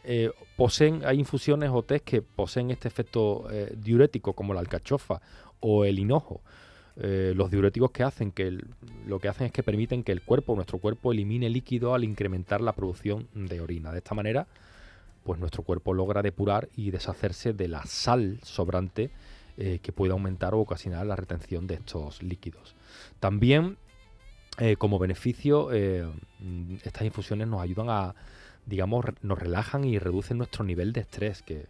Eh, 0.08 0.32
poseen, 0.56 1.04
hay 1.04 1.18
infusiones 1.18 1.72
o 1.74 1.82
test 1.82 2.06
que 2.06 2.22
poseen 2.22 2.70
este 2.70 2.88
efecto 2.88 3.48
eh, 3.52 3.74
diurético, 3.76 4.34
como 4.34 4.54
la 4.54 4.60
alcachofa 4.60 5.20
o 5.60 5.84
el 5.84 5.98
hinojo. 5.98 6.42
Eh, 6.98 7.34
los 7.36 7.50
diuréticos 7.50 7.90
que 7.92 8.04
hacen 8.04 8.32
que 8.32 8.58
lo 9.08 9.20
que 9.20 9.28
hacen 9.28 9.48
es 9.48 9.52
que 9.52 9.64
permiten 9.64 10.04
que 10.04 10.12
el 10.12 10.22
cuerpo, 10.22 10.56
nuestro 10.56 10.78
cuerpo, 10.78 11.12
elimine 11.12 11.50
líquido 11.50 11.96
al 11.96 12.04
incrementar 12.04 12.62
la 12.62 12.74
producción 12.74 13.28
de 13.34 13.60
orina. 13.62 13.92
De 13.92 13.98
esta 13.98 14.14
manera, 14.14 14.48
pues 15.24 15.40
nuestro 15.40 15.64
cuerpo 15.64 15.94
logra 15.94 16.22
depurar 16.22 16.70
y 16.76 16.92
deshacerse 16.92 17.54
de 17.54 17.68
la 17.68 17.84
sal 17.86 18.40
sobrante 18.44 19.10
que 19.56 19.94
puede 19.94 20.12
aumentar 20.12 20.54
o 20.54 20.60
ocasionar 20.60 21.06
la 21.06 21.16
retención 21.16 21.66
de 21.66 21.76
estos 21.76 22.22
líquidos. 22.22 22.76
También, 23.22 23.78
como 24.78 25.00
beneficio, 25.00 25.70
mm, 25.70 26.76
estas 26.84 27.04
infusiones 27.04 27.48
nos 27.48 27.62
ayudan 27.62 27.88
a, 27.90 28.16
digamos, 28.66 29.06
nos 29.22 29.40
relajan 29.40 29.84
y 29.86 30.00
reducen 30.00 30.38
nuestro 30.38 30.64
nivel 30.64 30.94
de 30.94 31.02
estrés, 31.02 31.42
que 31.42 31.66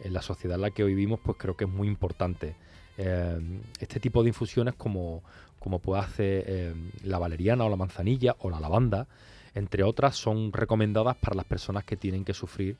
en 0.00 0.12
la 0.12 0.22
sociedad 0.22 0.56
en 0.56 0.62
la 0.62 0.70
que 0.70 0.84
vivimos, 0.84 1.20
pues 1.24 1.36
creo 1.38 1.56
que 1.56 1.64
es 1.64 1.70
muy 1.70 1.88
importante. 1.88 2.56
Em, 2.96 3.60
este 3.80 4.00
tipo 4.00 4.22
de 4.22 4.28
infusiones 4.28 4.74
como, 4.74 5.22
como 5.58 5.78
puede 5.78 6.02
hacer 6.02 6.44
em, 6.48 6.90
la 7.02 7.18
valeriana 7.18 7.64
o 7.64 7.68
la 7.68 7.76
manzanilla 7.76 8.36
o 8.40 8.50
la 8.50 8.60
lavanda, 8.60 9.06
entre 9.54 9.82
otras, 9.84 10.16
son 10.16 10.52
recomendadas 10.52 11.16
para 11.16 11.36
las 11.36 11.44
personas 11.44 11.84
que 11.84 11.96
tienen 11.96 12.24
que 12.24 12.34
sufrir, 12.34 12.76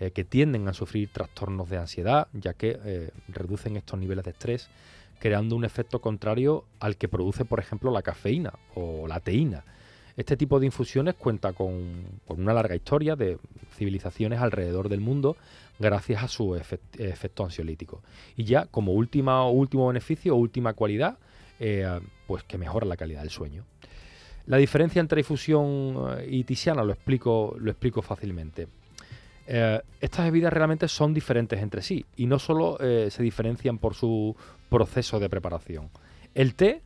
eh, 0.00 0.10
que 0.10 0.24
tienden 0.24 0.66
a 0.68 0.72
sufrir 0.72 1.10
trastornos 1.12 1.68
de 1.68 1.78
ansiedad, 1.78 2.28
ya 2.32 2.54
que 2.54 2.78
eh, 2.84 3.10
reducen 3.28 3.76
estos 3.76 3.98
niveles 3.98 4.24
de 4.24 4.30
estrés, 4.30 4.68
creando 5.20 5.54
un 5.54 5.64
efecto 5.64 6.00
contrario 6.00 6.64
al 6.80 6.96
que 6.96 7.08
produce, 7.08 7.44
por 7.44 7.60
ejemplo, 7.60 7.90
la 7.90 8.02
cafeína 8.02 8.54
o 8.74 9.06
la 9.06 9.20
teína. 9.20 9.64
Este 10.16 10.36
tipo 10.36 10.60
de 10.60 10.66
infusiones 10.66 11.14
cuenta 11.14 11.52
con, 11.52 12.20
una 12.28 12.52
larga 12.52 12.76
historia 12.76 13.16
de 13.16 13.38
civilizaciones 13.76 14.40
alrededor 14.40 14.88
del 14.88 15.00
mundo 15.00 15.36
gracias 15.78 16.22
a 16.22 16.28
su 16.28 16.54
efecto 16.54 17.44
ansiolítico. 17.44 18.02
Y 18.36 18.44
ya 18.44 18.66
como 18.66 18.92
última, 18.92 19.48
último 19.48 19.88
beneficio, 19.88 20.36
última 20.36 20.74
cualidad, 20.74 21.18
eh, 21.58 22.00
pues 22.28 22.44
que 22.44 22.58
mejora 22.58 22.86
la 22.86 22.96
calidad 22.96 23.22
del 23.22 23.30
sueño. 23.30 23.64
La 24.46 24.56
diferencia 24.56 25.00
entre 25.00 25.20
infusión 25.20 26.18
eh, 26.18 26.28
y 26.30 26.44
tisiana 26.44 26.84
lo 26.84 26.92
explico, 26.92 27.56
lo 27.58 27.70
explico 27.70 28.00
fácilmente. 28.00 28.68
Eh, 29.46 29.80
estas 30.00 30.26
bebidas 30.26 30.52
realmente 30.52 30.86
son 30.86 31.12
diferentes 31.12 31.60
entre 31.60 31.82
sí 31.82 32.06
y 32.16 32.26
no 32.26 32.38
solo 32.38 32.78
se 32.78 33.22
diferencian 33.22 33.78
por 33.78 33.94
su 33.94 34.36
proceso 34.70 35.18
de 35.18 35.28
preparación. 35.28 35.90
El 36.34 36.54
té 36.54 36.82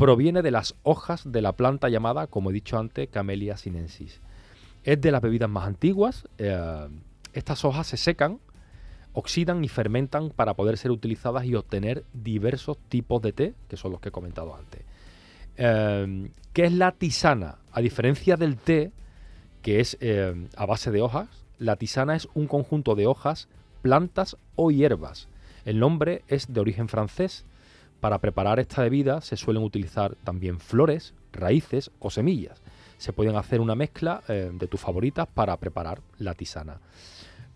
proviene 0.00 0.40
de 0.40 0.50
las 0.50 0.74
hojas 0.82 1.30
de 1.30 1.42
la 1.42 1.52
planta 1.52 1.90
llamada, 1.90 2.26
como 2.26 2.50
he 2.50 2.54
dicho 2.54 2.78
antes, 2.78 3.08
Camellia 3.08 3.58
sinensis. 3.58 4.20
Es 4.82 5.00
de 5.00 5.12
las 5.12 5.20
bebidas 5.20 5.50
más 5.50 5.66
antiguas, 5.66 6.26
estas 7.32 7.64
hojas 7.64 7.86
se 7.86 7.98
secan, 7.98 8.40
oxidan 9.12 9.62
y 9.62 9.68
fermentan 9.68 10.30
para 10.30 10.54
poder 10.54 10.78
ser 10.78 10.90
utilizadas 10.90 11.44
y 11.44 11.54
obtener 11.54 12.04
diversos 12.14 12.78
tipos 12.88 13.20
de 13.20 13.32
té, 13.32 13.54
que 13.68 13.76
son 13.76 13.92
los 13.92 14.00
que 14.00 14.08
he 14.08 14.12
comentado 14.12 14.56
antes. 14.56 14.82
Em, 15.56 16.30
¿Qué 16.54 16.64
es 16.64 16.72
la 16.72 16.92
tisana? 16.92 17.58
A 17.70 17.80
diferencia 17.80 18.36
del 18.36 18.56
té, 18.56 18.92
que 19.60 19.80
es 19.80 19.98
em, 20.00 20.48
a 20.56 20.64
base 20.64 20.90
de 20.90 21.02
hojas, 21.02 21.28
la 21.58 21.76
tisana 21.76 22.16
es 22.16 22.26
un 22.32 22.46
conjunto 22.46 22.94
de 22.94 23.06
hojas, 23.06 23.48
plantas 23.82 24.36
o 24.56 24.70
hierbas. 24.70 25.28
El 25.66 25.78
nombre 25.78 26.22
es 26.28 26.52
de 26.52 26.60
origen 26.60 26.88
francés. 26.88 27.44
Para 28.00 28.18
preparar 28.18 28.58
esta 28.58 28.82
bebida 28.82 29.20
se 29.20 29.36
suelen 29.36 29.62
utilizar 29.62 30.16
también 30.24 30.58
flores, 30.58 31.14
raíces 31.32 31.90
o 31.98 32.10
semillas. 32.10 32.62
Se 32.96 33.12
pueden 33.12 33.36
hacer 33.36 33.60
una 33.60 33.74
mezcla 33.74 34.22
em, 34.28 34.58
de 34.58 34.66
tus 34.66 34.80
favoritas 34.80 35.28
para 35.32 35.56
preparar 35.58 36.00
la 36.18 36.34
tisana. 36.34 36.80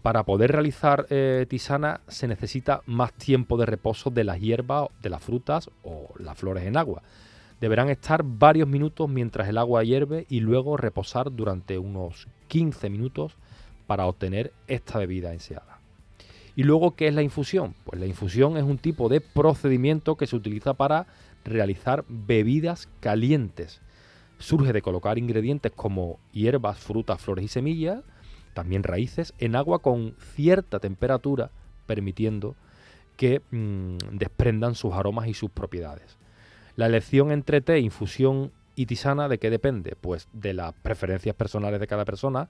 Para 0.03 0.25
poder 0.25 0.53
realizar 0.53 1.07
eh, 1.09 1.47
tisana 1.49 2.03
se 2.09 2.29
necesita 2.29 2.83
más 2.85 3.15
tiempo 3.15 3.57
de 3.57 3.65
reposo 3.65 4.11
de 4.11 4.25
las 4.25 4.39
hierbas, 4.39 4.89
de 5.03 5.09
las 5.09 5.23
frutas 5.23 5.71
o 5.83 6.13
las 6.19 6.37
flores 6.37 6.65
en 6.65 6.77
agua. 6.77 7.03
Deberán 7.59 7.89
estar 7.89 8.23
varios 8.23 8.69
minutos 8.69 9.09
mientras 9.09 9.49
el 9.49 9.57
agua 9.57 9.83
hierve 9.83 10.27
y 10.29 10.41
luego 10.41 10.77
reposar 10.77 11.33
durante 11.33 11.79
unos 11.79 12.29
15 12.49 12.91
minutos 12.91 13.37
para 13.87 14.05
obtener 14.05 14.53
esta 14.67 14.99
bebida 14.99 15.33
enseada. 15.33 15.74
¿Y 16.57 16.63
luego 16.63 16.95
qué 16.95 17.09
es 17.09 17.15
la 17.15 17.23
infusión? 17.23 17.75
Pues 17.85 18.01
la 18.01 18.07
infusión 18.07 18.57
es 18.57 18.63
un 18.63 18.79
tipo 18.79 19.09
de 19.09 19.21
procedimiento 19.21 20.17
que 20.17 20.27
se 20.27 20.37
utiliza 20.37 20.75
para 20.75 21.07
realizar 21.45 22.05
bebidas 22.09 22.89
calientes. 23.01 23.81
Surge 24.39 24.73
de 24.73 24.83
colocar 24.83 25.19
ingredientes 25.19 25.73
como 25.75 26.19
hierbas, 26.33 26.79
frutas, 26.79 27.21
flores 27.21 27.45
y 27.45 27.49
semillas 27.49 28.03
también 28.55 28.85
raíces, 28.85 29.35
en 29.39 29.57
agua 29.57 29.81
con 29.81 30.15
cierta 30.35 30.79
temperatura, 30.79 31.51
permitiendo 31.87 32.55
que 33.17 33.43
mm, 33.51 33.99
desprendan 34.13 34.75
sus 34.75 34.95
aromas 34.95 35.29
y 35.29 35.35
sus 35.35 35.51
propiedades. 35.51 36.17
La 36.77 36.87
elección 36.87 37.31
entre 37.31 37.61
té, 37.61 37.81
infusión 37.81 38.53
y 38.75 38.87
tisana, 38.87 39.29
¿de 39.29 39.39
qué 39.39 39.51
depende? 39.51 39.97
Pues 40.01 40.29
de 40.33 40.55
las 40.55 40.73
preferencias 40.73 41.37
personales 41.37 41.79
de 41.79 41.87
cada 41.87 42.05
persona 42.05 42.49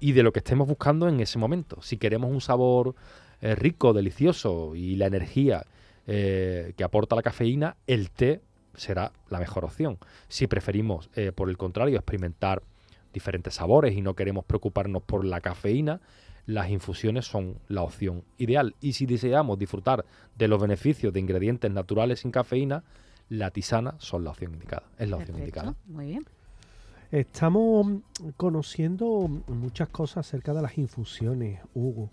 y 0.00 0.12
de 0.12 0.22
lo 0.22 0.32
que 0.32 0.40
estemos 0.40 0.66
buscando 0.66 1.08
en 1.08 1.20
ese 1.20 1.38
momento. 1.38 1.80
Si 1.80 1.96
queremos 1.96 2.30
un 2.30 2.40
sabor 2.40 2.94
eh, 3.42 3.56
rico, 3.56 3.92
delicioso 3.92 4.76
y 4.76 4.94
la 4.94 5.06
energía 5.06 5.66
eh, 6.06 6.74
que 6.76 6.84
aporta 6.84 7.16
la 7.16 7.22
cafeína, 7.22 7.76
el 7.88 8.10
té 8.10 8.40
será 8.74 9.12
la 9.28 9.40
mejor 9.40 9.64
opción. 9.64 9.98
Si 10.28 10.46
preferimos, 10.46 11.10
eh, 11.16 11.32
por 11.32 11.50
el 11.50 11.56
contrario, 11.56 11.96
experimentar 11.96 12.62
diferentes 13.12 13.54
sabores 13.54 13.96
y 13.96 14.00
no 14.00 14.14
queremos 14.14 14.44
preocuparnos 14.44 15.02
por 15.02 15.24
la 15.24 15.40
cafeína, 15.40 16.00
las 16.46 16.70
infusiones 16.70 17.26
son 17.26 17.58
la 17.66 17.82
opción 17.82 18.22
ideal. 18.38 18.76
Y 18.80 18.92
si 18.92 19.06
deseamos 19.06 19.58
disfrutar 19.58 20.04
de 20.36 20.46
los 20.48 20.60
beneficios 20.60 21.12
de 21.12 21.18
ingredientes 21.18 21.70
naturales 21.70 22.20
sin 22.20 22.30
cafeína, 22.30 22.84
la 23.28 23.50
tisana 23.50 23.96
son 23.98 24.22
la 24.22 24.30
opción 24.30 24.52
indicada. 24.54 24.84
Es 24.98 25.10
la 25.10 25.16
opción 25.16 25.38
indicada. 25.38 25.74
Muy 25.86 26.06
bien. 26.06 26.24
Estamos 27.10 28.02
conociendo 28.36 29.28
muchas 29.48 29.88
cosas 29.88 30.26
acerca 30.26 30.54
de 30.54 30.62
las 30.62 30.78
infusiones, 30.78 31.60
Hugo. 31.74 32.08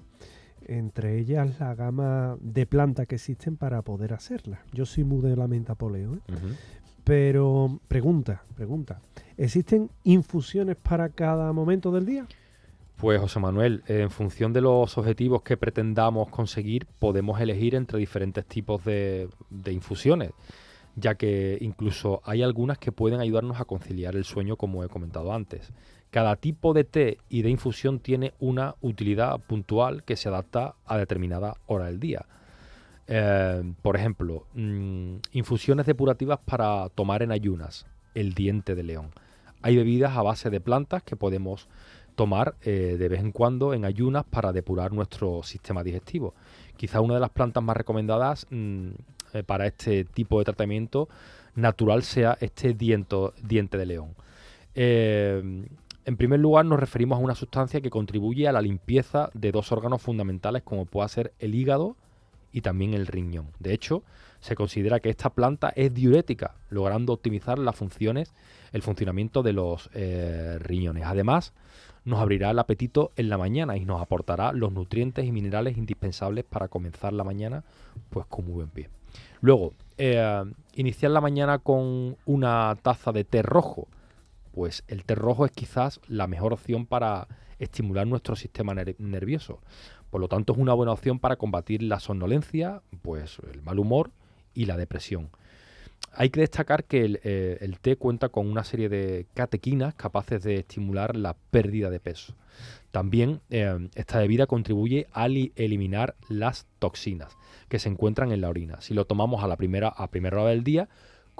Entre 0.69 1.17
ellas 1.17 1.59
la 1.59 1.73
gama 1.73 2.37
de 2.41 2.67
plantas 2.67 3.07
que 3.07 3.15
existen 3.15 3.57
para 3.57 3.81
poder 3.81 4.13
hacerlas. 4.13 4.59
Yo 4.71 4.85
soy 4.85 5.03
muy 5.03 5.27
de 5.27 5.35
la 5.35 5.47
menta 5.47 5.73
poleo. 5.73 6.13
¿eh? 6.13 6.19
Pero 7.03 7.79
pregunta, 7.87 8.43
pregunta. 8.55 9.01
¿Existen 9.35 9.89
infusiones 10.03 10.75
para 10.75 11.09
cada 11.09 11.51
momento 11.53 11.91
del 11.91 12.05
día? 12.05 12.27
Pues 12.97 13.19
José 13.19 13.39
Manuel, 13.39 13.81
en 13.87 14.11
función 14.11 14.53
de 14.53 14.61
los 14.61 14.95
objetivos 14.95 15.41
que 15.41 15.57
pretendamos 15.57 16.29
conseguir, 16.29 16.85
podemos 16.99 17.41
elegir 17.41 17.73
entre 17.73 17.97
diferentes 17.97 18.45
tipos 18.45 18.85
de, 18.85 19.27
infusiones, 19.71 20.33
ya 20.95 21.15
que 21.15 21.57
incluso 21.61 22.21
hay 22.25 22.43
algunas 22.43 22.77
que 22.77 22.91
pueden 22.91 23.21
ayudarnos 23.21 23.59
a 23.59 23.65
conciliar 23.65 24.15
el 24.15 24.23
sueño, 24.23 24.55
como 24.55 24.83
he 24.83 24.87
comentado 24.87 25.33
antes. 25.33 25.73
Cada 26.11 26.35
tipo 26.37 26.73
de 26.73 26.83
té 26.83 27.17
y 27.29 27.43
de 27.43 27.49
infusión 27.49 27.99
tiene 27.99 28.33
una 28.39 28.75
utilidad 28.81 29.39
puntual 29.41 30.03
que 30.03 30.15
se 30.15 30.29
adapta 30.29 30.75
a 30.85 30.97
determinada 30.97 31.57
hora 31.67 31.85
del 31.85 31.99
día. 31.99 32.25
Eh, 33.07 33.73
por 33.83 33.95
ejemplo, 33.95 34.45
mm, 34.53 35.15
infusiones 35.33 35.85
depurativas 35.85 36.39
para 36.45 36.89
tomar 36.89 37.21
en 37.21 37.31
ayunas, 37.31 37.85
el 38.15 38.33
diente 38.33 38.73
de 38.73 38.83
león. 38.83 39.11
Hay 39.61 39.75
bebidas 39.75 40.17
a 40.17 40.23
base 40.23 40.49
de 40.49 40.61
plantas 40.61 41.03
que 41.03 41.15
podemos 41.15 41.67
tomar 42.15 42.55
eh, 42.61 42.97
de 42.97 43.09
vez 43.09 43.19
en 43.19 43.31
cuando 43.31 43.73
en 43.73 43.85
ayunas 43.85 44.25
para 44.25 44.51
depurar 44.51 44.91
nuestro 44.91 45.43
sistema 45.43 45.83
digestivo. 45.83 46.33
Quizá 46.75 47.01
una 47.01 47.15
de 47.15 47.19
las 47.19 47.29
plantas 47.29 47.63
más 47.63 47.77
recomendadas 47.77 48.47
mm, 48.49 48.89
eh, 49.33 49.43
para 49.43 49.67
este 49.67 50.05
tipo 50.05 50.39
de 50.39 50.45
tratamiento 50.45 51.07
natural 51.53 52.01
sea 52.01 52.35
este 52.41 52.73
diente 52.73 53.77
de 53.77 53.85
león. 53.85 54.15
En 56.09 56.17
primer 56.17 56.39
lugar, 56.39 56.65
nos 56.65 56.79
referimos 56.79 57.19
a 57.19 57.21
una 57.21 57.35
sustancia 57.35 57.81
que 57.81 57.91
contribuye 57.91 58.47
a 58.47 58.51
la 58.51 58.63
limpieza 58.63 59.29
de 59.35 59.51
dos 59.51 59.71
órganos 59.71 60.01
fundamentales 60.01 60.63
como 60.63 60.85
puede 60.85 61.07
ser 61.07 61.33
el 61.37 61.53
hígado 61.53 61.95
y 62.51 62.61
también 62.61 62.95
el 62.95 63.05
riñón. 63.05 63.51
De 63.59 63.75
hecho, 63.75 64.01
se 64.39 64.55
considera 64.55 65.01
que 65.01 65.11
esta 65.11 65.29
planta 65.29 65.71
es 65.75 65.93
diurética, 65.93 66.55
logrando 66.71 67.13
optimizar 67.13 67.59
las 67.59 67.75
funciones, 67.75 68.33
el 68.71 68.81
funcionamiento 68.81 69.43
de 69.43 69.53
los 69.53 69.91
eh, 69.93 70.57
riñones. 70.59 71.03
Además, 71.05 71.53
nos 72.05 72.19
abrirá 72.19 72.49
el 72.49 72.57
apetito 72.57 73.11
en 73.15 73.29
la 73.29 73.37
mañana 73.37 73.77
y 73.77 73.85
nos 73.85 74.01
aportará 74.01 74.51
los 74.51 74.73
nutrientes 74.73 75.25
y 75.25 75.31
minerales 75.31 75.77
indispensables 75.77 76.43
para 76.43 76.69
comenzar 76.69 77.13
la 77.13 77.23
mañana 77.23 77.63
pues 78.09 78.25
con 78.25 78.45
muy 78.45 78.55
buen 78.55 78.69
pie. 78.69 78.89
Luego, 79.41 79.73
eh, 79.99 80.43
iniciar 80.73 81.11
la 81.11 81.21
mañana 81.21 81.59
con 81.59 82.17
una 82.25 82.75
taza 82.81 83.11
de 83.11 83.25
té 83.25 83.43
rojo. 83.43 83.87
Pues 84.51 84.83
el 84.87 85.05
té 85.05 85.15
rojo 85.15 85.45
es 85.45 85.51
quizás 85.51 85.99
la 86.07 86.27
mejor 86.27 86.53
opción 86.53 86.85
para 86.85 87.27
estimular 87.59 88.07
nuestro 88.07 88.35
sistema 88.35 88.73
nervioso. 88.73 89.61
Por 90.09 90.21
lo 90.21 90.27
tanto, 90.27 90.53
es 90.53 90.59
una 90.59 90.73
buena 90.73 90.91
opción 90.91 91.19
para 91.19 91.35
combatir 91.35 91.83
la 91.83 91.99
somnolencia, 91.99 92.81
pues 93.01 93.37
el 93.53 93.61
mal 93.61 93.79
humor 93.79 94.11
y 94.53 94.65
la 94.65 94.77
depresión. 94.77 95.29
hay 96.13 96.29
que 96.31 96.39
destacar 96.39 96.85
que 96.85 97.05
el, 97.05 97.19
eh, 97.23 97.71
té 97.81 97.95
cuenta 97.95 98.29
con 98.29 98.49
una 98.49 98.63
serie 98.63 98.89
de 98.89 99.27
catequinas 99.35 99.93
capaces 99.93 100.41
de 100.41 100.55
estimular 100.55 101.15
la 101.15 101.35
pérdida 101.51 101.89
de 101.89 101.99
peso. 101.99 102.33
También 102.91 103.41
eh, 103.51 103.89
esta 103.93 104.17
bebida 104.19 104.47
contribuye 104.47 105.07
a 105.13 105.27
eliminar 105.27 106.15
las 106.27 106.65
toxinas 106.79 107.37
que 107.67 107.77
se 107.77 107.89
encuentran 107.89 108.31
en 108.31 108.41
la 108.41 108.49
orina. 108.49 108.81
Si 108.81 108.93
lo 108.93 109.05
tomamos 109.05 109.43
a 109.43 109.47
la 109.47 109.57
primera, 109.57 109.89
a 109.89 110.09
primera 110.09 110.41
hora 110.41 110.49
del 110.49 110.63
día, 110.63 110.89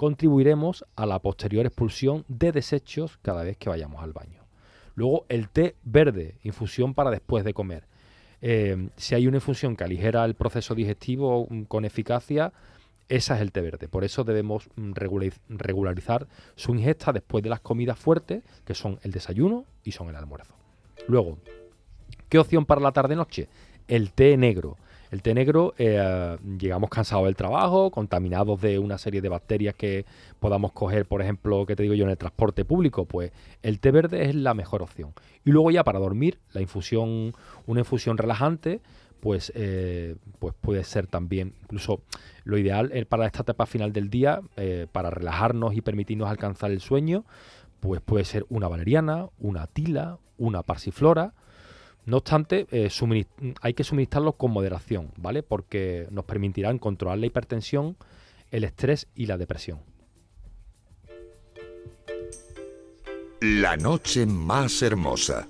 contribuiremos 0.00 0.86
a 0.96 1.04
la 1.04 1.18
posterior 1.18 1.66
expulsión 1.66 2.24
de 2.26 2.52
desechos 2.52 3.18
cada 3.20 3.42
vez 3.42 3.58
que 3.58 3.68
vayamos 3.68 4.02
al 4.02 4.14
baño. 4.14 4.46
Luego 4.94 5.26
el 5.28 5.50
té 5.50 5.76
verde, 5.84 6.38
infusión 6.42 6.94
para 6.94 7.10
después 7.10 7.44
de 7.44 7.52
comer. 7.52 7.84
Eh, 8.40 8.88
si 8.96 9.14
hay 9.14 9.26
una 9.26 9.36
infusión 9.36 9.76
que 9.76 9.84
aligera 9.84 10.24
el 10.24 10.36
proceso 10.36 10.74
digestivo 10.74 11.46
mm, 11.50 11.64
con 11.64 11.84
eficacia, 11.84 12.54
esa 13.10 13.34
es 13.34 13.42
el 13.42 13.52
té 13.52 13.60
verde. 13.60 13.88
Por 13.88 14.02
eso 14.02 14.24
debemos 14.24 14.70
mm, 14.74 14.92
regularizar 15.50 16.26
su 16.56 16.74
ingesta 16.74 17.12
después 17.12 17.44
de 17.44 17.50
las 17.50 17.60
comidas 17.60 17.98
fuertes, 17.98 18.42
que 18.64 18.74
son 18.74 18.98
el 19.02 19.12
desayuno 19.12 19.66
y 19.84 19.92
son 19.92 20.08
el 20.08 20.16
almuerzo. 20.16 20.54
Luego, 21.08 21.36
¿qué 22.30 22.38
opción 22.38 22.64
para 22.64 22.80
la 22.80 22.92
tarde-noche? 22.92 23.50
El 23.86 24.12
té 24.12 24.34
negro. 24.38 24.78
El 25.10 25.22
té 25.22 25.34
negro, 25.34 25.74
eh, 25.76 26.38
llegamos 26.58 26.88
cansados 26.88 27.24
del 27.26 27.34
trabajo, 27.34 27.90
contaminados 27.90 28.60
de 28.60 28.78
una 28.78 28.96
serie 28.96 29.20
de 29.20 29.28
bacterias 29.28 29.74
que 29.74 30.06
podamos 30.38 30.72
coger, 30.72 31.06
por 31.06 31.20
ejemplo, 31.20 31.66
que 31.66 31.74
te 31.74 31.82
digo 31.82 31.94
yo, 31.94 32.04
en 32.04 32.10
el 32.10 32.18
transporte 32.18 32.64
público, 32.64 33.06
pues 33.06 33.32
el 33.62 33.80
té 33.80 33.90
verde 33.90 34.24
es 34.24 34.34
la 34.34 34.54
mejor 34.54 34.82
opción. 34.82 35.12
Y 35.44 35.50
luego 35.50 35.70
ya 35.70 35.82
para 35.82 35.98
dormir, 35.98 36.38
la 36.52 36.60
infusión, 36.60 37.32
una 37.66 37.80
infusión 37.80 38.18
relajante, 38.18 38.80
pues, 39.20 39.52
eh, 39.56 40.16
pues 40.38 40.54
puede 40.60 40.84
ser 40.84 41.06
también, 41.06 41.54
incluso 41.62 42.02
lo 42.44 42.56
ideal 42.56 42.90
para 43.08 43.26
esta 43.26 43.42
etapa 43.42 43.66
final 43.66 43.92
del 43.92 44.10
día, 44.10 44.40
eh, 44.56 44.86
para 44.90 45.10
relajarnos 45.10 45.74
y 45.74 45.80
permitirnos 45.80 46.30
alcanzar 46.30 46.70
el 46.70 46.80
sueño, 46.80 47.24
pues 47.80 48.00
puede 48.00 48.24
ser 48.24 48.46
una 48.48 48.68
valeriana, 48.68 49.28
una 49.38 49.66
tila, 49.66 50.18
una 50.38 50.62
parsiflora, 50.62 51.34
no 52.10 52.16
obstante, 52.16 52.66
eh, 52.72 52.90
hay 53.60 53.74
que 53.74 53.84
suministrarlo 53.84 54.32
con 54.32 54.50
moderación, 54.50 55.12
¿vale? 55.16 55.44
Porque 55.44 56.08
nos 56.10 56.24
permitirán 56.24 56.78
controlar 56.78 57.18
la 57.18 57.26
hipertensión, 57.26 57.96
el 58.50 58.64
estrés 58.64 59.06
y 59.14 59.26
la 59.26 59.38
depresión. 59.38 59.78
La 63.40 63.76
noche 63.76 64.26
más 64.26 64.82
hermosa. 64.82 65.48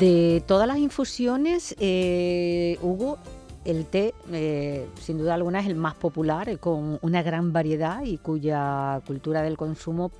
De 0.00 0.42
todas 0.44 0.66
las 0.66 0.78
infusiones, 0.78 1.76
eh, 1.78 2.76
Hugo, 2.82 3.18
el 3.66 3.84
té, 3.86 4.14
eh, 4.32 4.86
sin 5.00 5.18
duda 5.18 5.34
alguna, 5.34 5.60
es 5.60 5.66
el 5.66 5.74
más 5.74 5.94
popular, 5.94 6.48
eh, 6.48 6.56
con 6.58 6.98
una 7.02 7.22
gran 7.22 7.52
variedad 7.52 8.02
y 8.04 8.16
cuya 8.18 9.02
cultura 9.06 9.42
del 9.42 9.56
consumo 9.56 10.12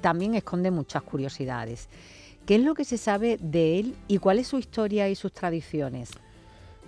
también 0.00 0.34
esconde 0.34 0.70
muchas 0.70 1.02
curiosidades. 1.02 1.88
¿Qué 2.46 2.56
es 2.56 2.62
lo 2.62 2.74
que 2.74 2.84
se 2.84 2.98
sabe 2.98 3.38
de 3.40 3.80
él 3.80 3.94
y 4.06 4.18
cuál 4.18 4.38
es 4.38 4.48
su 4.48 4.58
historia 4.58 5.08
y 5.08 5.14
sus 5.14 5.32
tradiciones? 5.32 6.10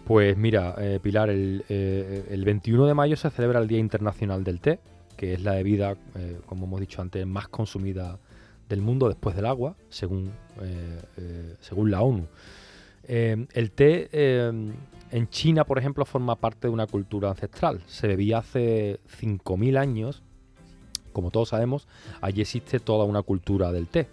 Pues 0.05 0.37
mira, 0.37 0.75
eh, 0.79 1.01
Pilar, 1.03 1.31
el, 1.31 2.43
21 2.45 2.87
de 2.87 2.95
mayo 2.95 3.17
se 3.17 3.31
celebra 3.31 3.61
el 3.61 3.69
Día 3.69 3.79
Internacional 3.79 4.45
del 4.45 4.61
Té, 4.61 4.81
que 5.17 5.35
es 5.35 5.43
la 5.43 5.53
bebida, 5.53 5.97
como 6.47 6.67
hemos 6.67 6.81
dicho 6.81 7.01
antes, 7.01 7.25
más 7.27 7.49
consumida 7.49 8.19
del 8.69 8.83
mundo 8.83 9.09
después 9.09 9.37
del 9.37 9.47
agua, 9.47 9.77
según, 9.89 10.33
según 11.61 11.91
la 11.93 12.03
ONU. 12.03 12.27
el 13.07 13.71
té 13.71 14.09
en 15.13 15.29
China, 15.29 15.65
por 15.65 15.79
ejemplo, 15.79 16.07
forma 16.07 16.37
parte 16.37 16.69
de 16.69 16.73
una 16.73 16.87
cultura 16.87 17.29
ancestral. 17.29 17.83
Se 17.87 18.07
bebía 18.07 18.39
hace 18.39 18.99
5.000 19.21 19.79
años. 19.79 20.23
Como 21.13 21.31
todos 21.31 21.51
sabemos, 21.51 21.87
allí 22.23 22.41
existe 22.41 22.81
toda 22.81 23.05
una 23.05 23.23
cultura 23.23 23.71
del 23.73 23.89
té. 23.89 24.09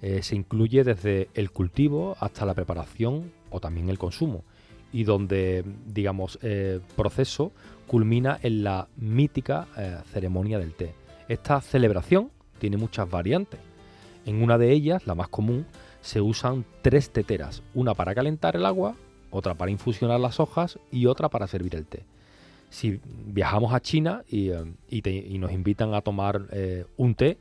Eh, 0.00 0.22
se 0.22 0.34
incluye 0.34 0.82
desde 0.82 1.28
el 1.34 1.50
cultivo 1.50 2.16
hasta 2.20 2.46
la 2.46 2.54
preparación 2.54 3.30
o 3.50 3.60
también 3.60 3.90
el 3.90 3.98
consumo. 3.98 4.44
Y 4.92 5.04
donde, 5.04 5.62
digamos, 5.86 6.38
eh, 6.40 6.80
proceso 6.96 7.52
culmina 7.86 8.38
en 8.42 8.64
la 8.64 8.88
mítica 8.96 9.68
eh, 9.76 9.98
ceremonia 10.10 10.58
del 10.58 10.72
té. 10.72 10.94
Esta 11.28 11.60
celebración 11.60 12.30
tiene 12.58 12.78
muchas 12.78 13.10
variantes. 13.10 13.60
En 14.24 14.42
una 14.42 14.56
de 14.56 14.72
ellas, 14.72 15.06
la 15.06 15.14
más 15.14 15.28
común, 15.28 15.66
se 16.00 16.22
usan 16.22 16.64
tres 16.80 17.10
teteras, 17.10 17.62
una 17.74 17.92
para 17.94 18.14
calentar 18.14 18.56
el 18.56 18.64
agua, 18.64 18.96
otra 19.30 19.54
para 19.54 19.70
infusionar 19.70 20.20
las 20.20 20.40
hojas 20.40 20.78
y 20.90 21.06
otra 21.06 21.28
para 21.28 21.46
servir 21.46 21.74
el 21.74 21.86
té. 21.86 22.04
Si 22.70 23.00
viajamos 23.26 23.74
a 23.74 23.80
China 23.80 24.22
y, 24.28 24.50
eh, 24.50 25.38
nos 25.38 25.52
invitan 25.52 25.94
a 25.94 26.02
tomar 26.02 26.46
eh, 26.52 26.84
un 26.96 27.14
té, 27.14 27.38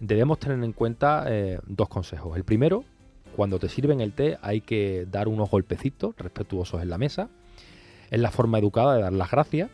debemos 0.00 0.38
tener 0.38 0.62
en 0.62 0.72
cuenta 0.72 1.24
eh, 1.28 1.60
dos 1.66 1.88
consejos. 1.88 2.36
El 2.36 2.44
primero, 2.44 2.84
cuando 3.36 3.58
te 3.58 3.68
sirven 3.68 4.00
el 4.00 4.12
té 4.12 4.38
hay 4.42 4.60
que 4.60 5.06
dar 5.10 5.28
unos 5.28 5.50
golpecitos 5.50 6.16
respetuosos 6.16 6.82
en 6.82 6.90
la 6.90 6.98
mesa. 6.98 7.28
Es 8.10 8.20
la 8.20 8.30
forma 8.30 8.58
educada 8.58 8.96
de 8.96 9.02
dar 9.02 9.12
las 9.12 9.30
gracias. 9.30 9.70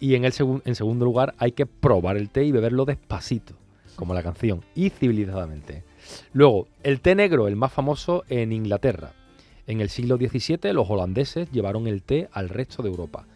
Y 0.00 0.14
en, 0.14 0.24
el 0.24 0.32
en 0.64 0.74
segundo 0.74 1.04
lugar 1.04 1.34
hay 1.38 1.52
que 1.52 1.66
probar 1.66 2.16
el 2.16 2.30
té 2.30 2.44
y 2.44 2.52
beberlo 2.52 2.84
despacito, 2.84 3.54
como 3.96 4.12
la 4.14 4.22
canción, 4.22 4.62
y 4.74 4.90
civilizadamente. 4.90 5.84
Luego, 6.32 6.68
el 6.82 7.00
té 7.00 7.14
negro, 7.14 7.48
el 7.48 7.56
más 7.56 7.72
famoso 7.72 8.24
en 8.28 8.52
Inglaterra. 8.52 9.12
En 9.66 9.80
el 9.80 9.88
siglo 9.88 10.16
XVII 10.16 10.72
los 10.72 10.90
holandeses 10.90 11.50
llevaron 11.50 11.86
el 11.86 12.02
té 12.02 12.28
al 12.32 12.48
resto 12.48 12.82
de 12.82 12.90
Europa 12.90 13.26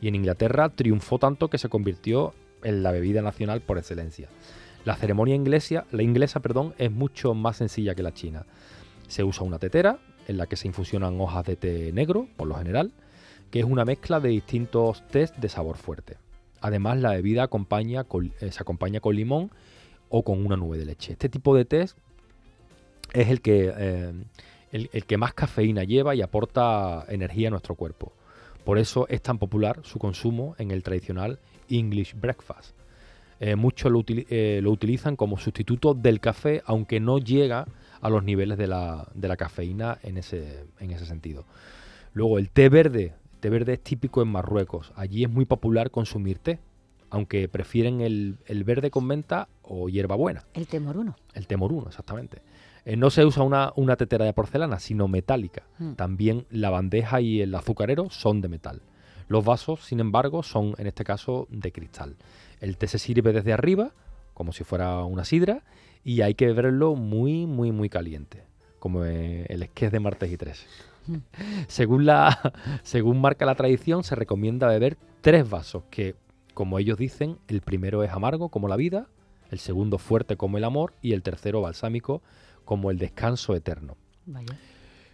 y 0.00 0.08
en 0.08 0.14
Inglaterra 0.14 0.70
triunfó 0.70 1.18
tanto 1.18 1.48
que 1.48 1.58
se 1.58 1.68
convirtió 1.68 2.34
en 2.62 2.82
la 2.82 2.90
bebida 2.90 3.22
nacional 3.22 3.60
por 3.60 3.78
excelencia. 3.78 4.28
La 4.84 4.96
ceremonia 4.96 5.34
inglesa, 5.34 5.86
la 5.92 6.02
inglesa 6.02 6.40
perdón, 6.40 6.74
es 6.78 6.90
mucho 6.90 7.34
más 7.34 7.58
sencilla 7.58 7.94
que 7.94 8.02
la 8.02 8.12
china. 8.12 8.46
Se 9.08 9.24
usa 9.24 9.44
una 9.44 9.58
tetera 9.58 9.98
en 10.28 10.36
la 10.36 10.46
que 10.46 10.56
se 10.56 10.68
infusionan 10.68 11.20
hojas 11.20 11.44
de 11.44 11.56
té 11.56 11.92
negro, 11.92 12.28
por 12.36 12.48
lo 12.48 12.54
general, 12.56 12.92
que 13.50 13.60
es 13.60 13.64
una 13.64 13.84
mezcla 13.84 14.20
de 14.20 14.30
distintos 14.30 15.06
tés 15.08 15.32
de 15.40 15.48
sabor 15.48 15.76
fuerte. 15.76 16.16
Además, 16.60 16.98
la 16.98 17.10
bebida 17.10 17.44
eh, 17.44 18.50
se 18.50 18.60
acompaña 18.62 19.00
con 19.00 19.14
limón 19.14 19.50
o 20.08 20.22
con 20.22 20.44
una 20.44 20.56
nube 20.56 20.78
de 20.78 20.86
leche. 20.86 21.12
Este 21.12 21.28
tipo 21.28 21.54
de 21.54 21.64
té 21.64 21.82
es 21.82 21.94
el 23.14 23.40
que 23.42 23.72
eh, 23.76 24.12
el, 24.74 25.04
que 25.04 25.16
más 25.16 25.34
cafeína 25.34 25.84
lleva 25.84 26.14
y 26.14 26.22
aporta 26.22 27.04
energía 27.08 27.48
a 27.48 27.50
nuestro 27.52 27.76
cuerpo. 27.76 28.12
Por 28.64 28.78
eso 28.78 29.06
es 29.08 29.22
tan 29.22 29.38
popular 29.38 29.80
su 29.82 29.98
consumo 29.98 30.56
en 30.58 30.70
el 30.70 30.82
tradicional 30.82 31.38
English 31.68 32.14
breakfast. 32.18 32.74
Eh, 33.38 33.56
muchos 33.56 33.92
eh, 34.08 34.60
lo, 34.62 34.70
utilizan 34.70 35.16
como 35.16 35.38
sustituto 35.38 35.94
del 35.94 36.20
café, 36.20 36.62
aunque 36.66 36.98
no 36.98 37.18
llega 37.18 37.66
a 38.00 38.10
los 38.10 38.24
niveles 38.24 38.58
de 38.58 38.66
la, 38.66 39.36
cafeína 39.38 39.98
en 40.02 40.18
ese, 40.18 40.64
en 40.80 40.90
ese 40.90 41.06
sentido. 41.06 41.44
Luego, 42.12 42.38
el 42.38 42.50
té 42.50 42.68
verde. 42.68 43.14
El 43.34 43.40
té 43.40 43.50
verde 43.50 43.74
es 43.74 43.80
típico 43.80 44.22
en 44.22 44.28
Marruecos. 44.28 44.92
Allí 44.96 45.24
es 45.24 45.30
muy 45.30 45.44
popular 45.44 45.90
consumir 45.90 46.38
té, 46.38 46.58
aunque 47.10 47.48
prefieren 47.48 48.00
el, 48.00 48.38
el 48.46 48.64
verde 48.64 48.90
con 48.90 49.06
menta 49.06 49.48
o 49.62 49.88
hierbabuena. 49.88 50.44
El 50.54 50.66
té 50.66 50.80
moruno. 50.80 51.16
El 51.34 51.46
té 51.46 51.56
moruno, 51.56 51.88
exactamente. 51.88 52.42
Eh, 52.84 52.96
no 52.96 53.10
se 53.10 53.24
usa 53.24 53.42
una, 53.42 53.96
tetera 53.96 54.24
de 54.24 54.32
porcelana, 54.32 54.78
sino 54.78 55.08
metálica. 55.08 55.62
Hmm. 55.78 55.94
También 55.94 56.46
la 56.50 56.70
bandeja 56.70 57.20
y 57.20 57.40
el 57.40 57.54
azucarero 57.54 58.10
son 58.10 58.40
de 58.40 58.48
metal. 58.48 58.82
Los 59.28 59.44
vasos, 59.44 59.80
sin 59.84 60.00
embargo, 60.00 60.42
son 60.42 60.74
en 60.78 60.86
este 60.86 61.04
caso 61.04 61.46
de 61.50 61.72
cristal. 61.72 62.16
El 62.60 62.76
té 62.76 62.86
se 62.88 62.98
sirve 62.98 63.32
desde 63.32 63.52
arriba, 63.52 63.92
como 64.34 64.52
si 64.52 64.64
fuera 64.64 65.02
una 65.04 65.24
sidra, 65.24 65.62
y 66.02 66.20
hay 66.20 66.34
que 66.34 66.46
beberlo 66.46 66.94
muy, 66.94 67.46
muy, 67.46 67.72
muy 67.72 67.88
caliente, 67.88 68.44
como 68.78 69.04
el 69.04 69.62
esqués 69.62 69.90
de 69.90 70.00
martes 70.00 70.30
y 70.30 70.36
tres. 70.36 70.66
Hmm. 71.06 71.16
según, 71.68 72.04
la, 72.04 72.52
según 72.82 73.20
marca 73.20 73.46
la 73.46 73.54
tradición, 73.54 74.04
se 74.04 74.14
recomienda 74.14 74.68
beber 74.68 74.98
tres 75.22 75.48
vasos, 75.48 75.84
que, 75.90 76.16
como 76.52 76.78
ellos 76.78 76.98
dicen, 76.98 77.38
el 77.48 77.62
primero 77.62 78.04
es 78.04 78.10
amargo 78.10 78.50
como 78.50 78.68
la 78.68 78.76
vida, 78.76 79.06
el 79.50 79.58
segundo 79.58 79.96
fuerte 79.96 80.36
como 80.36 80.58
el 80.58 80.64
amor 80.64 80.92
y 81.00 81.12
el 81.12 81.22
tercero 81.22 81.62
balsámico 81.62 82.22
como 82.64 82.90
el 82.90 82.98
descanso 82.98 83.54
eterno. 83.54 83.96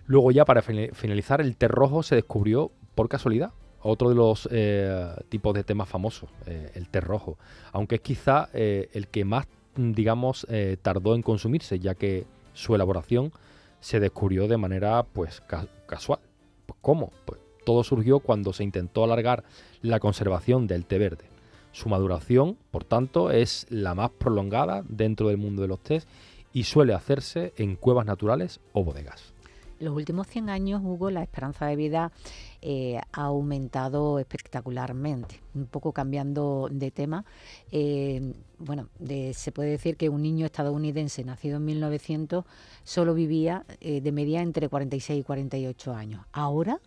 Luego 0.07 0.31
ya 0.31 0.45
para 0.45 0.63
finalizar, 0.63 1.41
el 1.41 1.57
té 1.57 1.69
rojo 1.69 2.03
se 2.03 2.17
descubrió 2.17 2.71
por 2.95 3.09
casualidad. 3.09 3.53
Otro 3.83 4.11
de 4.11 4.15
los 4.15 4.49
eh, 4.51 5.07
tipos 5.29 5.55
de 5.55 5.65
temas 5.65 5.89
famosos, 5.89 6.29
eh, 6.47 6.71
el 6.75 6.89
té 6.89 7.01
rojo. 7.01 7.39
Aunque 7.73 7.95
es 7.95 8.01
quizá 8.03 8.51
eh, 8.53 8.91
el 8.93 9.09
que 9.09 9.25
más, 9.25 9.47
digamos, 9.77 10.47
tardó 10.83 11.15
en 11.15 11.23
consumirse, 11.23 11.79
ya 11.79 11.95
que 11.95 12.27
su 12.53 12.75
elaboración 12.75 13.33
se 13.81 14.01
descubrió 14.01 14.49
de 14.49 14.57
manera 14.57 15.03
pues 15.05 15.43
casual. 15.87 16.19
Pues, 16.67 16.79
¿Cómo? 16.83 17.13
Pues 17.25 17.41
todo 17.65 17.85
surgió 17.85 18.21
cuando 18.21 18.53
se 18.53 18.65
intentó 18.65 19.05
alargar 19.05 19.45
la 19.81 20.01
conservación 20.01 20.67
del 20.67 20.87
té 20.87 20.99
verde. 20.99 21.25
Su 21.73 21.89
maduración, 21.89 22.59
por 22.71 22.85
tanto, 22.85 23.31
es 23.31 23.67
la 23.71 23.95
más 23.95 24.11
prolongada 24.11 24.83
dentro 24.89 25.29
del 25.29 25.37
mundo 25.37 25.63
de 25.63 25.69
los 25.69 25.81
tés 25.81 26.07
y 26.53 26.65
suele 26.65 26.95
hacerse 26.95 27.53
en 27.57 27.77
cuevas 27.77 28.07
naturales 28.07 28.61
o 28.73 28.85
bodegas. 28.85 29.33
los 29.79 29.95
últimos 29.97 30.27
100 30.27 30.51
años, 30.51 30.83
Hugo, 30.85 31.11
la 31.11 31.23
esperanza 31.23 31.65
de 31.67 31.75
vida 31.75 32.13
eh, 32.61 32.99
ha 33.13 33.23
aumentado 33.23 34.19
espectacularmente. 34.19 35.41
Un 35.55 35.67
poco 35.67 35.93
cambiando 35.93 36.69
de 36.71 36.91
tema, 36.91 37.25
eh, 37.73 38.35
bueno, 38.59 38.89
se 39.33 39.53
puede 39.53 39.71
decir 39.71 39.97
que 39.97 40.11
un 40.11 40.21
niño 40.21 40.45
estadounidense 40.45 41.25
nacido 41.25 41.57
en 41.57 41.65
1900 41.65 42.45
solo 42.85 43.15
vivía 43.15 43.65
eh, 43.81 44.03
de 44.03 44.13
media 44.13 44.43
entre 44.43 44.69
46 44.69 45.21
y 45.21 45.25
48 45.25 45.95
años. 45.95 46.27
Ahora 46.33 46.79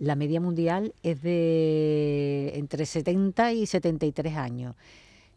la 0.00 0.16
media 0.16 0.40
mundial 0.40 0.94
es 1.02 1.20
de 1.20 2.52
entre 2.54 2.86
70 2.86 3.52
y 3.52 3.66
73 3.66 4.34
años. 4.34 4.74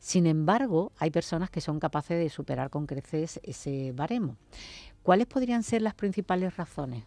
Sin 0.03 0.25
embargo, 0.25 0.91
hay 0.97 1.11
personas 1.11 1.49
que 1.49 1.61
son 1.61 1.79
capaces 1.79 2.19
de 2.19 2.29
superar 2.29 2.69
con 2.69 2.87
creces 2.87 3.39
ese 3.41 3.93
baremo. 3.93 4.35
¿Cuáles 5.01 5.27
podrían 5.27 5.63
ser 5.63 5.81
las 5.81 5.93
principales 5.93 6.57
razones? 6.57 7.05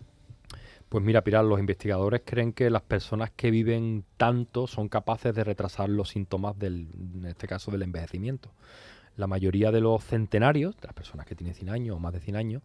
Pues 0.89 1.05
mira, 1.05 1.23
Pilar, 1.23 1.45
los 1.45 1.61
investigadores 1.61 2.23
creen 2.25 2.55
que 2.55 2.71
las 2.71 2.81
personas 2.81 3.31
que 3.37 3.51
viven 3.51 4.07
tanto 4.17 4.67
son 4.67 4.89
capaces 4.89 5.35
de 5.35 5.45
retrasar 5.45 5.91
los 5.91 6.09
síntomas 6.09 6.59
del, 6.59 6.89
en 7.17 7.27
este 7.27 7.47
caso, 7.47 7.71
del 7.71 7.83
envejecimiento. 7.83 8.51
La 9.17 9.27
mayoría 9.27 9.71
de 9.73 9.83
los 9.83 10.03
centenarios, 10.03 10.75
de 10.77 10.87
las 10.87 10.95
personas 10.95 11.27
que 11.27 11.35
tienen 11.35 11.55
100 11.55 11.69
años 11.69 11.97
o 11.97 12.01
más 12.01 12.15
de 12.15 12.21
100 12.21 12.37
años, 12.37 12.63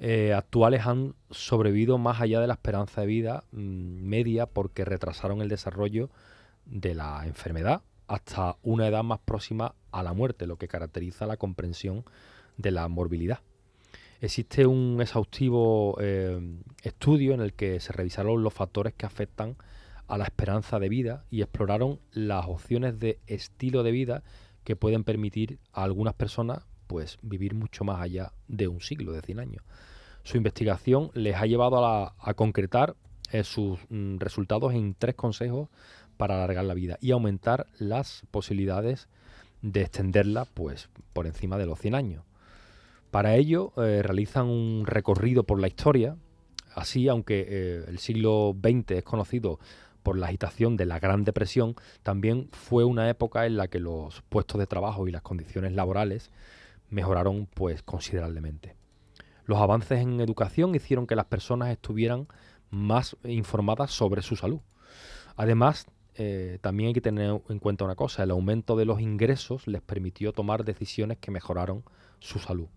eh, 0.00 0.32
actuales 0.32 0.86
han 0.86 1.14
sobrevivido 1.30 1.98
más 1.98 2.22
allá 2.22 2.40
de 2.40 2.46
la 2.46 2.54
esperanza 2.54 3.02
de 3.02 3.08
vida 3.08 3.44
mm, 3.52 3.58
media 3.58 4.46
porque 4.46 4.86
retrasaron 4.86 5.42
el 5.42 5.50
desarrollo 5.50 6.08
de 6.64 6.94
la 6.94 7.26
enfermedad 7.26 7.82
hasta 8.06 8.56
una 8.62 8.86
edad 8.86 9.02
más 9.02 9.20
próxima 9.20 9.74
a 9.90 10.02
la 10.02 10.12
muerte, 10.12 10.46
lo 10.46 10.56
que 10.56 10.68
caracteriza 10.68 11.26
la 11.26 11.36
comprensión 11.36 12.04
de 12.56 12.70
la 12.70 12.88
morbilidad. 12.88 13.40
Existe 14.20 14.66
un 14.66 14.98
exhaustivo 15.00 15.98
eh, 16.00 16.40
estudio 16.82 17.34
en 17.34 17.40
el 17.40 17.52
que 17.52 17.80
se 17.80 17.92
revisaron 17.92 18.42
los 18.42 18.54
factores 18.54 18.94
que 18.94 19.06
afectan 19.06 19.56
a 20.08 20.16
la 20.16 20.24
esperanza 20.24 20.78
de 20.78 20.88
vida 20.88 21.24
y 21.30 21.42
exploraron 21.42 22.00
las 22.12 22.46
opciones 22.46 22.98
de 22.98 23.18
estilo 23.26 23.82
de 23.82 23.90
vida 23.90 24.22
que 24.64 24.76
pueden 24.76 25.04
permitir 25.04 25.58
a 25.72 25.82
algunas 25.82 26.14
personas 26.14 26.64
pues 26.86 27.18
vivir 27.22 27.54
mucho 27.54 27.84
más 27.84 28.00
allá 28.00 28.32
de 28.48 28.68
un 28.68 28.80
siglo, 28.80 29.12
de 29.12 29.22
100 29.22 29.40
años. 29.40 29.62
Su 30.22 30.36
investigación 30.36 31.10
les 31.14 31.36
ha 31.36 31.46
llevado 31.46 31.84
a, 31.84 32.34
concretar 32.34 32.96
eh, 33.32 33.44
sus 33.44 33.78
mm, 33.88 34.18
resultados 34.18 34.74
en 34.74 34.94
tres 34.94 35.14
consejos 35.14 35.68
para 36.16 36.36
alargar 36.36 36.64
la 36.64 36.74
vida 36.74 36.98
y 37.00 37.10
aumentar 37.10 37.66
las 37.78 38.22
posibilidades 38.30 39.08
de 39.62 39.82
extenderla 39.82 40.44
pues 40.44 40.88
por 41.12 41.26
encima 41.26 41.58
de 41.58 41.66
los 41.66 41.78
100 41.78 41.94
años. 41.94 42.24
Para 43.10 43.36
ello 43.36 43.72
eh, 43.76 44.02
realizan 44.02 44.46
un 44.46 44.84
recorrido 44.86 45.44
por 45.44 45.60
la 45.60 45.68
historia, 45.68 46.16
así 46.74 47.08
aunque 47.08 47.46
eh, 47.48 47.84
el 47.88 47.98
siglo 47.98 48.54
XX 48.60 48.92
es 48.92 49.04
conocido 49.04 49.58
por 50.02 50.18
la 50.18 50.26
agitación 50.26 50.76
de 50.76 50.86
la 50.86 51.00
Gran 51.00 51.24
Depresión, 51.24 51.74
también 52.02 52.48
fue 52.52 52.84
una 52.84 53.08
época 53.10 53.46
en 53.46 53.56
la 53.56 53.68
que 53.68 53.80
los 53.80 54.22
puestos 54.28 54.58
de 54.58 54.66
trabajo 54.66 55.08
y 55.08 55.10
las 55.10 55.22
condiciones 55.22 55.72
laborales 55.72 56.30
mejoraron 56.90 57.46
pues 57.46 57.82
considerablemente. 57.82 58.76
Los 59.46 59.58
avances 59.58 60.00
en 60.00 60.20
educación 60.20 60.74
hicieron 60.74 61.06
que 61.06 61.16
las 61.16 61.26
personas 61.26 61.70
estuvieran 61.70 62.28
más 62.70 63.16
informadas 63.24 63.92
sobre 63.92 64.22
su 64.22 64.36
salud. 64.36 64.60
Además, 65.36 65.86
eh, 66.18 66.58
también 66.62 66.88
hay 66.88 66.94
que 66.94 67.00
tener 67.00 67.40
en 67.48 67.58
cuenta 67.58 67.84
una 67.84 67.94
cosa, 67.94 68.22
el 68.22 68.30
aumento 68.30 68.76
de 68.76 68.86
los 68.86 69.00
ingresos 69.00 69.66
les 69.66 69.82
permitió 69.82 70.32
tomar 70.32 70.64
decisiones 70.64 71.18
que 71.18 71.30
mejoraron 71.30 71.84
su 72.20 72.38
salud. 72.38 72.68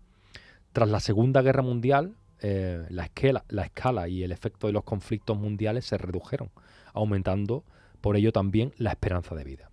Tras 0.72 0.88
la 0.88 1.00
Segunda 1.00 1.40
Guerra 1.40 1.62
Mundial, 1.62 2.14
eh, 2.42 2.86
la, 2.90 3.04
escala, 3.04 3.44
la 3.48 3.64
escala 3.64 4.08
y 4.08 4.22
el 4.22 4.32
efecto 4.32 4.66
de 4.66 4.72
los 4.72 4.84
conflictos 4.84 5.38
mundiales 5.38 5.86
se 5.86 5.96
redujeron, 5.96 6.50
aumentando 6.92 7.64
por 8.00 8.16
ello 8.16 8.32
también 8.32 8.72
la 8.76 8.90
esperanza 8.90 9.34
de 9.34 9.44
vida. 9.44 9.70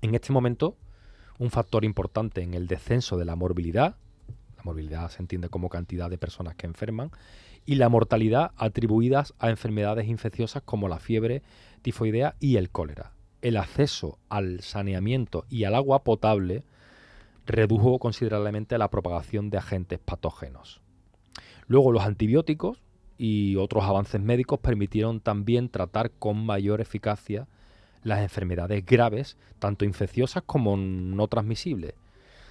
En 0.00 0.14
este 0.14 0.32
momento, 0.32 0.76
un 1.38 1.50
factor 1.50 1.84
importante 1.84 2.42
en 2.42 2.54
el 2.54 2.66
descenso 2.66 3.16
de 3.16 3.24
la 3.24 3.36
morbilidad, 3.36 3.96
la 4.56 4.62
morbilidad 4.64 5.10
se 5.10 5.20
entiende 5.22 5.48
como 5.48 5.68
cantidad 5.68 6.08
de 6.08 6.18
personas 6.18 6.54
que 6.54 6.66
enferman, 6.66 7.10
y 7.64 7.76
la 7.76 7.88
mortalidad 7.88 8.52
atribuidas 8.56 9.34
a 9.38 9.50
enfermedades 9.50 10.08
infecciosas 10.08 10.62
como 10.64 10.88
la 10.88 10.98
fiebre 10.98 11.42
tifoidea 11.82 12.36
y 12.40 12.56
el 12.56 12.70
cólera. 12.70 13.12
El 13.42 13.56
acceso 13.56 14.18
al 14.28 14.60
saneamiento 14.60 15.44
y 15.48 15.64
al 15.64 15.74
agua 15.74 16.04
potable 16.04 16.64
redujo 17.46 17.98
considerablemente 17.98 18.78
la 18.78 18.88
propagación 18.88 19.50
de 19.50 19.58
agentes 19.58 19.98
patógenos. 19.98 20.80
Luego 21.66 21.92
los 21.92 22.04
antibióticos 22.04 22.82
y 23.18 23.56
otros 23.56 23.84
avances 23.84 24.20
médicos 24.20 24.60
permitieron 24.60 25.20
también 25.20 25.68
tratar 25.68 26.10
con 26.10 26.44
mayor 26.44 26.80
eficacia 26.80 27.48
las 28.02 28.20
enfermedades 28.20 28.84
graves, 28.84 29.36
tanto 29.58 29.84
infecciosas 29.84 30.42
como 30.44 30.76
no 30.76 31.28
transmisibles. 31.28 31.94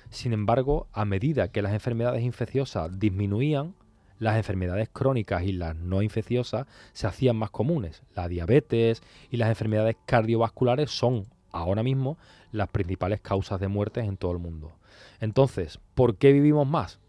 Sin 0.10 0.34
embargo, 0.34 0.88
a 0.92 1.06
medida 1.06 1.50
que 1.50 1.62
las 1.62 1.74
enfermedades 1.74 2.24
infecciosas 2.24 3.00
disminuían, 3.00 3.76
las 4.22 4.38
enfermedades 4.38 4.88
crónicas 4.88 5.42
y 5.44 5.52
las 5.52 5.76
no 5.76 6.04
infecciosas 6.04 6.68
se 6.94 7.08
hacían 7.08 7.36
más 7.36 7.50
comunes. 7.50 8.04
La 8.16 8.28
diabetes 8.28 9.02
y 9.32 9.38
las 9.38 9.50
enfermedades 9.50 9.98
cardiovasculares 10.06 10.92
son 10.92 11.26
ahora 11.52 11.82
mismo 11.82 12.20
las 12.52 12.70
principales 12.70 13.20
causas 13.20 13.60
de 13.60 13.68
muertes 13.68 14.06
en 14.06 14.18
todo 14.18 14.32
el 14.32 14.38
mundo. 14.38 14.74
Entonces, 15.22 15.80
¿por 15.96 16.18
qué 16.18 16.34
vivimos 16.34 16.68
más? 16.68 17.00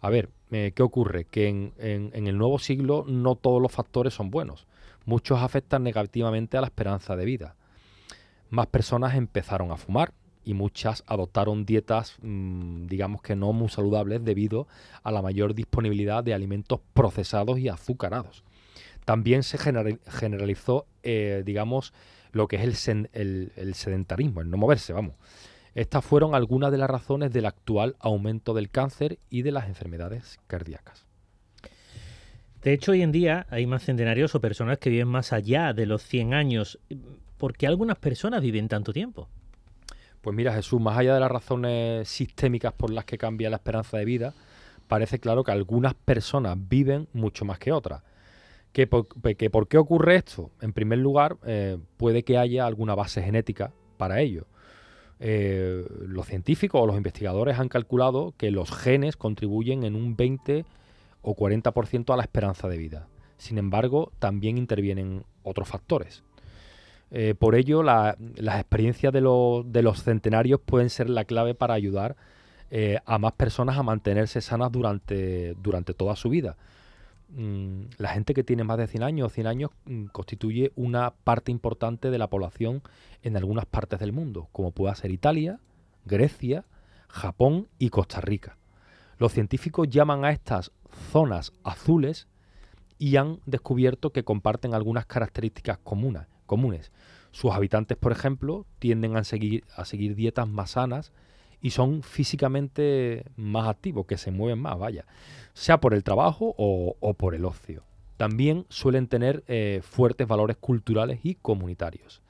A 0.00 0.08
ver, 0.08 0.30
eh, 0.52 0.70
¿qué 0.72 0.84
ocurre? 0.84 1.24
Que 1.24 1.48
en, 1.48 2.12
el 2.14 2.38
nuevo 2.38 2.60
siglo 2.60 3.04
no 3.08 3.34
todos 3.34 3.60
los 3.60 3.72
factores 3.72 4.14
son 4.14 4.30
buenos. 4.30 4.68
Muchos 5.04 5.42
afectan 5.42 5.82
negativamente 5.82 6.56
a 6.56 6.60
la 6.60 6.68
esperanza 6.68 7.16
de 7.16 7.24
vida. 7.24 7.56
Más 8.50 8.68
personas 8.68 9.16
empezaron 9.16 9.72
a 9.72 9.76
fumar 9.76 10.12
y 10.46 10.54
muchas 10.54 11.02
adoptaron 11.08 11.66
dietas, 11.66 12.16
mm, 12.22 12.86
digamos 12.86 13.20
que 13.20 13.34
no 13.34 13.52
muy 13.52 13.68
saludables, 13.68 14.24
debido 14.24 14.68
a 15.02 15.10
la 15.10 15.20
mayor 15.20 15.54
disponibilidad 15.54 16.22
de 16.22 16.32
alimentos 16.32 16.80
procesados 16.94 17.58
y 17.58 17.68
azucarados. 17.68 18.44
También 19.04 19.42
se 19.42 19.58
generalizó, 19.58 20.86
eh, 21.02 21.42
digamos, 21.44 21.92
lo 22.30 22.46
que 22.46 22.56
es 22.56 22.88
el, 22.88 23.52
el 23.56 23.74
sedentarismo, 23.74 24.40
el 24.40 24.50
no 24.50 24.56
moverse, 24.56 24.92
vamos. 24.92 25.16
Estas 25.74 26.04
fueron 26.04 26.34
algunas 26.34 26.70
de 26.70 26.78
las 26.78 26.88
razones 26.88 27.32
del 27.32 27.46
actual 27.46 27.96
aumento 27.98 28.54
del 28.54 28.70
cáncer 28.70 29.18
y 29.28 29.42
de 29.42 29.50
las 29.50 29.66
enfermedades 29.66 30.38
cardíacas. 30.46 31.06
De 32.62 32.72
hecho, 32.72 32.92
hoy 32.92 33.02
en 33.02 33.12
día 33.12 33.46
hay 33.50 33.66
más 33.66 33.84
centenarios 33.84 34.34
o 34.34 34.40
personas 34.40 34.78
que 34.78 34.90
viven 34.90 35.08
más 35.08 35.32
allá 35.32 35.72
de 35.72 35.86
los 35.86 36.02
100 36.02 36.34
años. 36.34 36.78
¿Por 37.36 37.56
qué 37.56 37.66
algunas 37.66 37.98
personas 37.98 38.42
viven 38.42 38.68
tanto 38.68 38.92
tiempo? 38.92 39.28
Pues 40.26 40.34
mira, 40.34 40.52
Jesús, 40.52 40.80
más 40.80 40.98
allá 40.98 41.14
de 41.14 41.20
las 41.20 41.30
razones 41.30 42.08
sistémicas 42.08 42.72
por 42.72 42.90
las 42.90 43.04
que 43.04 43.16
cambia 43.16 43.48
la 43.48 43.58
esperanza 43.58 43.96
de 43.96 44.04
vida, 44.04 44.34
parece 44.88 45.20
claro 45.20 45.44
que 45.44 45.52
algunas 45.52 45.94
personas 45.94 46.58
viven 46.68 47.06
mucho 47.12 47.44
más 47.44 47.60
que 47.60 47.70
otras. 47.70 48.02
¿Que 48.72 48.88
por, 48.88 49.06
qué 49.36 49.78
ocurre 49.78 50.16
esto? 50.16 50.50
En 50.60 50.72
primer 50.72 50.98
lugar, 50.98 51.36
eh, 51.46 51.78
puede 51.96 52.24
que 52.24 52.38
haya 52.38 52.66
alguna 52.66 52.96
base 52.96 53.22
genética 53.22 53.72
para 53.98 54.20
ello. 54.20 54.48
Eh, 55.20 55.86
los 56.08 56.26
científicos 56.26 56.80
o 56.82 56.88
los 56.88 56.96
investigadores 56.96 57.60
han 57.60 57.68
calculado 57.68 58.34
que 58.36 58.50
los 58.50 58.72
genes 58.72 59.16
contribuyen 59.16 59.84
en 59.84 59.94
un 59.94 60.16
20 60.16 60.64
o 61.22 61.36
40% 61.36 62.12
a 62.12 62.16
la 62.16 62.24
esperanza 62.24 62.66
de 62.66 62.78
vida. 62.78 63.06
Sin 63.38 63.58
embargo, 63.58 64.10
también 64.18 64.58
intervienen 64.58 65.24
otros 65.44 65.68
factores. 65.68 66.24
Eh, 67.10 67.34
por 67.38 67.54
ello, 67.54 67.82
las 67.82 68.16
experiencias 68.58 69.12
de, 69.12 69.20
los 69.20 70.02
centenarios 70.02 70.60
pueden 70.60 70.90
ser 70.90 71.08
la 71.08 71.24
clave 71.24 71.54
para 71.54 71.74
ayudar 71.74 72.16
eh, 72.70 72.98
a 73.06 73.18
más 73.18 73.32
personas 73.32 73.78
a 73.78 73.82
mantenerse 73.82 74.40
sanas 74.40 74.72
durante, 74.72 75.54
durante 75.54 75.94
toda 75.94 76.16
su 76.16 76.28
vida. 76.28 76.56
Mm, 77.28 77.86
la 77.98 78.10
gente 78.10 78.34
que 78.34 78.44
tiene 78.44 78.64
más 78.64 78.78
de 78.78 78.86
100 78.86 79.02
años 79.02 79.26
o 79.26 79.34
100 79.34 79.46
años 79.46 79.70
mm, 79.86 80.06
constituye 80.06 80.72
una 80.76 81.12
parte 81.12 81.50
importante 81.50 82.10
de 82.10 82.18
la 82.18 82.28
población 82.28 82.82
en 83.22 83.36
algunas 83.36 83.66
partes 83.66 83.98
del 83.98 84.12
mundo, 84.12 84.48
como 84.52 84.70
pueda 84.70 84.94
ser 84.94 85.10
Italia, 85.10 85.60
Grecia, 86.04 86.64
Japón 87.08 87.68
y 87.78 87.90
Costa 87.90 88.20
Rica. 88.20 88.56
Los 89.18 89.32
científicos 89.32 89.88
llaman 89.88 90.24
a 90.24 90.30
estas 90.30 90.72
zonas 91.10 91.52
azules 91.64 92.28
y 92.98 93.16
han 93.16 93.40
descubierto 93.46 94.10
que 94.10 94.24
comparten 94.24 94.74
algunas 94.74 95.06
características 95.06 95.78
comunes. 95.78 96.26
Comunes. 96.46 96.92
Sus 97.32 97.52
habitantes, 97.52 97.98
por 97.98 98.12
ejemplo, 98.12 98.64
tienden 98.78 99.16
a 99.16 99.24
seguir, 99.24 99.64
a 99.76 99.84
seguir 99.84 100.14
dietas 100.14 100.48
más 100.48 100.72
sanas 100.72 101.12
y 101.60 101.70
son 101.70 102.02
físicamente 102.02 103.24
más 103.36 103.68
activos, 103.68 104.06
que 104.06 104.16
se 104.16 104.30
mueven 104.30 104.60
más, 104.60 104.78
vaya, 104.78 105.04
sea 105.52 105.80
por 105.80 105.94
el 105.94 106.04
trabajo 106.04 106.54
o, 106.56 107.14
por 107.14 107.34
el 107.34 107.44
ocio. 107.44 107.82
También 108.16 108.66
suelen 108.68 109.08
tener 109.08 109.44
eh, 109.46 109.80
fuertes 109.82 110.26
valores 110.26 110.56
culturales 110.56 111.20
y 111.22 111.34
comunitarios. 111.34 112.22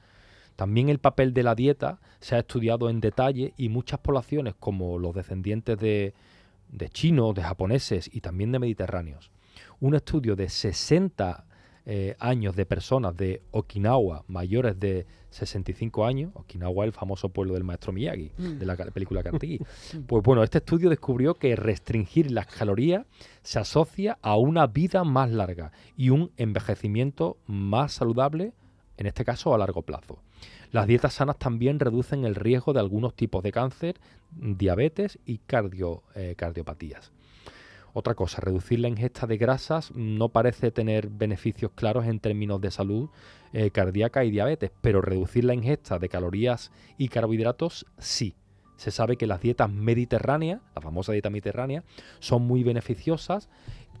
También 0.55 0.89
el 0.89 0.99
papel 0.99 1.33
de 1.33 1.43
la 1.43 1.55
dieta 1.55 1.99
se 2.19 2.35
ha 2.35 2.39
estudiado 2.39 2.89
en 2.89 2.99
detalle 2.99 3.53
y 3.57 3.69
muchas 3.69 3.99
poblaciones, 3.99 4.55
como 4.59 4.97
los 4.97 5.13
descendientes 5.13 5.77
de, 5.77 6.13
de 6.69 6.89
chinos, 6.89 7.35
de 7.35 7.43
japoneses 7.43 8.09
y 8.11 8.21
también 8.21 8.51
de 8.51 8.59
mediterráneos, 8.59 9.31
un 9.79 9.95
estudio 9.95 10.35
de 10.35 10.49
60 10.49 11.45
eh, 11.89 12.17
años 12.19 12.53
de 12.57 12.65
personas 12.65 13.15
de 13.15 13.41
Okinawa 13.51 14.25
mayores 14.27 14.77
de 14.77 15.05
65 15.29 16.05
años, 16.05 16.31
Okinawa 16.33 16.83
el 16.83 16.91
famoso 16.91 17.29
pueblo 17.29 17.53
del 17.53 17.63
maestro 17.63 17.93
Miyagi, 17.93 18.33
de 18.37 18.65
la 18.65 18.75
película 18.75 19.23
Kartiki. 19.23 19.59
pues 20.07 20.21
bueno, 20.21 20.43
este 20.43 20.57
estudio 20.57 20.89
descubrió 20.89 21.35
que 21.35 21.55
restringir 21.55 22.29
las 22.29 22.47
calorías 22.47 23.05
se 23.41 23.59
asocia 23.59 24.17
a 24.21 24.35
una 24.35 24.67
vida 24.67 25.05
más 25.05 25.31
larga 25.31 25.71
y 25.95 26.09
un 26.09 26.31
envejecimiento 26.35 27.37
más 27.45 27.93
saludable, 27.93 28.51
en 28.97 29.05
este 29.05 29.23
caso 29.23 29.55
a 29.55 29.57
largo 29.57 29.83
plazo. 29.83 30.19
Las 30.73 30.87
dietas 30.87 31.13
sanas 31.13 31.39
también 31.39 31.79
reducen 31.79 32.25
el 32.25 32.35
riesgo 32.35 32.73
de 32.73 32.81
algunos 32.81 33.15
tipos 33.15 33.43
de 33.43 33.53
cáncer, 33.53 33.95
diabetes 34.31 35.19
y 35.25 35.37
cardio, 35.37 36.03
eh, 36.15 36.35
cardiopatías. 36.35 37.13
Otra 37.99 38.13
cosa, 38.13 38.41
reducir 38.41 38.79
la 38.79 38.89
ingesta 38.89 39.25
de 39.25 39.37
grasas 39.37 39.91
no 39.95 40.29
parece 40.29 40.69
tener 40.69 41.09
beneficios 41.09 41.71
claros 41.73 42.05
en 42.05 42.19
términos 42.19 42.61
de 42.61 42.69
salud 42.69 43.09
eh, 43.53 43.71
cardíaca 43.71 44.23
y 44.23 44.29
diabetes, 44.29 44.69
pero 44.81 45.01
reducir 45.01 45.45
la 45.45 45.55
ingesta 45.55 45.97
de 45.97 46.07
calorías 46.07 46.71
y 46.99 47.07
carbohidratos 47.07 47.87
sí. 47.97 48.35
Se 48.75 48.91
sabe 48.91 49.17
que 49.17 49.25
las 49.25 49.41
dietas 49.41 49.71
mediterráneas, 49.71 50.61
la 50.75 50.81
famosa 50.83 51.11
dieta 51.11 51.31
mediterránea, 51.31 51.83
son 52.19 52.43
muy 52.43 52.61
beneficiosas 52.61 53.49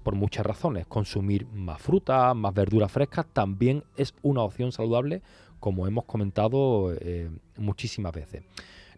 por 0.03 0.13
muchas 0.13 0.45
razones. 0.45 0.85
Consumir 0.85 1.47
más 1.47 1.81
fruta, 1.81 2.35
más 2.35 2.53
verduras 2.53 2.91
frescas 2.91 3.25
también 3.33 3.83
es 3.95 4.13
una 4.21 4.43
opción 4.43 4.71
saludable, 4.71 5.23
como 5.59 5.87
hemos 5.87 6.05
comentado 6.05 6.93
eh, 6.93 7.31
muchísimas 7.57 8.13
veces. 8.13 8.43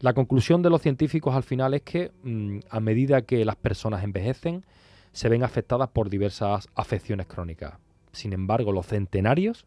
La 0.01 0.13
conclusión 0.13 0.61
de 0.61 0.69
los 0.69 0.81
científicos 0.81 1.35
al 1.35 1.43
final 1.43 1.73
es 1.73 1.83
que 1.83 2.11
mm, 2.23 2.59
a 2.69 2.81
medida 2.81 3.21
que 3.21 3.45
las 3.45 3.55
personas 3.55 4.03
envejecen, 4.03 4.65
se 5.11 5.29
ven 5.29 5.43
afectadas 5.43 5.89
por 5.89 6.09
diversas 6.09 6.67
afecciones 6.75 7.27
crónicas. 7.27 7.75
Sin 8.11 8.33
embargo, 8.33 8.71
los 8.71 8.87
centenarios 8.87 9.65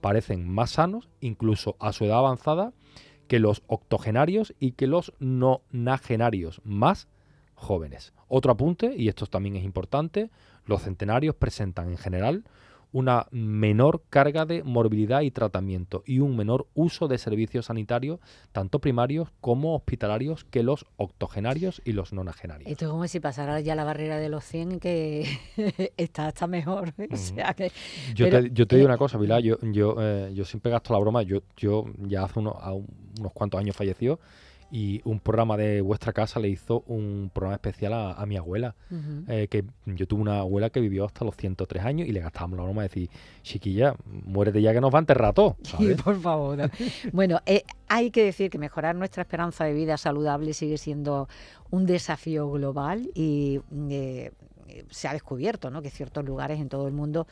parecen 0.00 0.48
más 0.48 0.72
sanos, 0.72 1.08
incluso 1.20 1.76
a 1.80 1.92
su 1.92 2.04
edad 2.04 2.18
avanzada, 2.18 2.72
que 3.28 3.38
los 3.38 3.62
octogenarios 3.66 4.54
y 4.58 4.72
que 4.72 4.86
los 4.86 5.12
nonagenarios, 5.18 6.60
más 6.64 7.08
jóvenes. 7.54 8.12
Otro 8.28 8.52
apunte, 8.52 8.94
y 8.96 9.08
esto 9.08 9.26
también 9.26 9.56
es 9.56 9.64
importante, 9.64 10.30
los 10.66 10.82
centenarios 10.82 11.34
presentan 11.36 11.90
en 11.90 11.98
general 11.98 12.44
una 12.92 13.26
menor 13.30 14.02
carga 14.08 14.46
de 14.46 14.62
morbilidad 14.62 15.22
y 15.22 15.30
tratamiento 15.30 16.02
y 16.06 16.20
un 16.20 16.36
menor 16.36 16.66
uso 16.74 17.08
de 17.08 17.18
servicios 17.18 17.66
sanitarios, 17.66 18.20
tanto 18.52 18.78
primarios 18.78 19.28
como 19.40 19.74
hospitalarios, 19.74 20.44
que 20.44 20.62
los 20.62 20.86
octogenarios 20.96 21.82
y 21.84 21.92
los 21.92 22.12
nonagenarios. 22.12 22.70
Esto 22.70 22.84
es 22.84 22.90
como 22.90 23.08
si 23.08 23.20
pasara 23.20 23.60
ya 23.60 23.74
la 23.74 23.84
barrera 23.84 24.18
de 24.18 24.28
los 24.28 24.44
100, 24.44 24.78
que 24.78 25.26
está, 25.96 26.28
está 26.28 26.46
mejor. 26.46 26.94
yo, 28.14 28.28
te, 28.28 28.42
digo 28.42 28.64
eh, 28.70 28.84
una 28.84 28.98
cosa, 28.98 29.18
Vilá, 29.18 29.40
yo, 29.40 29.56
yo, 29.62 29.96
eh, 29.98 30.32
yo 30.34 30.44
siempre 30.44 30.70
gasto 30.70 30.92
la 30.92 31.00
broma, 31.00 31.22
yo, 31.22 31.42
yo 31.56 31.86
ya 31.98 32.24
hace 32.24 32.38
unos, 32.38 32.54
unos 33.18 33.32
cuantos 33.32 33.58
años 33.58 33.74
falleció 33.74 34.18
y 34.72 35.02
un 35.04 35.20
programa 35.20 35.58
de 35.58 35.82
vuestra 35.82 36.14
casa 36.14 36.40
le 36.40 36.48
hizo 36.48 36.82
un 36.86 37.30
programa 37.30 37.56
especial 37.56 37.92
a, 37.92 38.24
mi 38.24 38.38
abuela. 38.38 38.74
Eh, 39.28 39.46
que 39.48 39.64
yo 39.84 40.08
tuve 40.08 40.22
una 40.22 40.38
abuela 40.38 40.70
que 40.70 40.80
vivió 40.80 41.04
hasta 41.04 41.26
los 41.26 41.36
103 41.36 41.84
años 41.84 42.08
y 42.08 42.12
le 42.12 42.20
gastábamos 42.20 42.56
la 42.56 42.64
broma 42.64 42.80
de 42.80 42.88
decir, 42.88 43.10
chiquilla, 43.42 43.94
muérete 44.06 44.62
ya 44.62 44.72
que 44.72 44.80
nos 44.80 44.90
va 44.90 44.98
a 44.98 45.00
enterrar 45.00 45.34
todo. 45.34 45.58
Sí, 45.62 45.94
por 46.02 46.18
favor. 46.18 46.58
bueno, 47.12 47.40
eh, 47.44 47.64
hay 47.86 48.10
que 48.10 48.24
decir 48.24 48.48
que 48.48 48.56
mejorar 48.56 48.96
nuestra 48.96 49.20
esperanza 49.24 49.64
de 49.64 49.74
vida 49.74 49.98
saludable 49.98 50.54
sigue 50.54 50.78
siendo 50.78 51.28
un 51.70 51.84
desafío 51.84 52.50
global 52.50 53.10
y 53.14 53.60
eh, 53.90 54.32
se 54.88 55.06
ha 55.06 55.12
descubierto 55.12 55.70
¿no? 55.70 55.82
que 55.82 55.90
ciertos 55.90 56.24
lugares 56.24 56.58
en 56.60 56.70
todo 56.70 56.86
el 56.86 56.94
mundo 56.94 57.26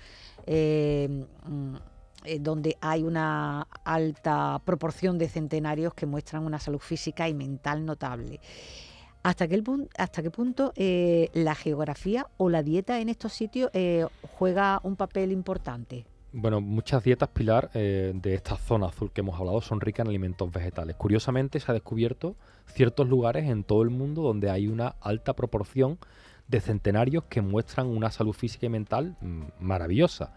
mm, 0.47 1.77
eh, 2.25 2.39
donde 2.39 2.77
hay 2.81 3.03
una 3.03 3.67
alta 3.85 4.61
proporción 4.65 5.19
de 5.19 5.29
centenarios 5.29 5.95
que 5.95 6.07
muestran 6.07 6.45
una 6.45 6.59
salud 6.59 6.79
física 6.79 7.29
y 7.29 7.35
mental 7.35 7.85
notable. 7.85 8.41
¿Hasta 9.23 9.49
qué, 9.49 9.63
hasta 9.99 10.23
qué 10.23 10.31
punto 10.31 10.73
eh, 10.77 11.29
la 11.35 11.55
geografía 11.55 12.27
o 12.37 12.49
la 12.49 12.63
dieta 12.63 13.01
en 13.01 13.09
estos 13.09 13.33
sitios 13.33 13.71
eh, 13.75 14.07
juega 14.39 14.81
un 14.83 14.97
papel 14.97 15.33
importante? 15.33 16.07
Bueno, 16.33 16.61
muchas 16.61 17.03
dietas, 17.03 17.29
Pilar, 17.31 17.73
de 17.73 18.35
esta 18.35 18.57
zona 18.57 18.87
azul 18.87 19.11
que 19.11 19.21
hemos 19.21 19.39
hablado 19.39 19.61
son 19.61 19.81
ricas 19.81 20.05
en 20.05 20.11
alimentos 20.11 20.49
vegetales. 20.53 20.95
Curiosamente, 20.95 21.59
se 21.59 21.73
ha 21.73 21.75
descubierto 21.75 22.37
ciertos 22.67 23.09
lugares 23.09 23.51
en 23.51 23.65
todo 23.65 23.83
el 23.83 23.91
mundo 23.91 24.23
donde 24.23 24.49
hay 24.49 24.69
una 24.69 24.95
alta 25.01 25.35
proporción 25.35 25.99
de 26.51 26.61
centenarios 26.61 27.25
que 27.25 27.41
muestran 27.41 27.87
una 27.87 28.11
salud 28.11 28.33
física 28.33 28.67
y 28.67 28.69
mental 28.69 29.17
mm, 29.21 29.43
maravillosa. 29.61 30.33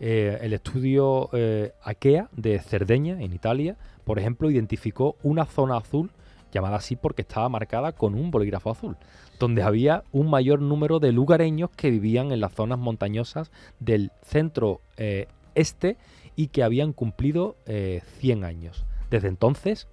Eh, 0.00 0.38
el 0.42 0.52
estudio 0.52 1.28
eh, 1.32 1.72
AKEA 1.82 2.28
de 2.32 2.58
Cerdeña, 2.60 3.20
en 3.20 3.32
Italia, 3.32 3.76
por 4.04 4.18
ejemplo, 4.18 4.50
identificó 4.50 5.16
una 5.22 5.44
zona 5.44 5.76
azul 5.76 6.10
llamada 6.52 6.76
así 6.76 6.96
porque 6.96 7.22
estaba 7.22 7.48
marcada 7.48 7.92
con 7.92 8.14
un 8.14 8.30
bolígrafo 8.30 8.70
azul, 8.70 8.96
donde 9.38 9.62
había 9.62 10.04
un 10.12 10.30
mayor 10.30 10.62
número 10.62 10.98
de 10.98 11.12
lugareños 11.12 11.70
que 11.70 11.90
vivían 11.90 12.32
en 12.32 12.40
las 12.40 12.52
zonas 12.52 12.78
montañosas 12.78 13.50
del 13.80 14.12
centro 14.22 14.80
eh, 14.96 15.26
este 15.54 15.96
y 16.36 16.48
que 16.48 16.62
habían 16.62 16.92
cumplido 16.92 17.56
100 17.66 18.44
años. 18.44 18.86
Desde 19.10 19.26
entonces, 19.26 19.88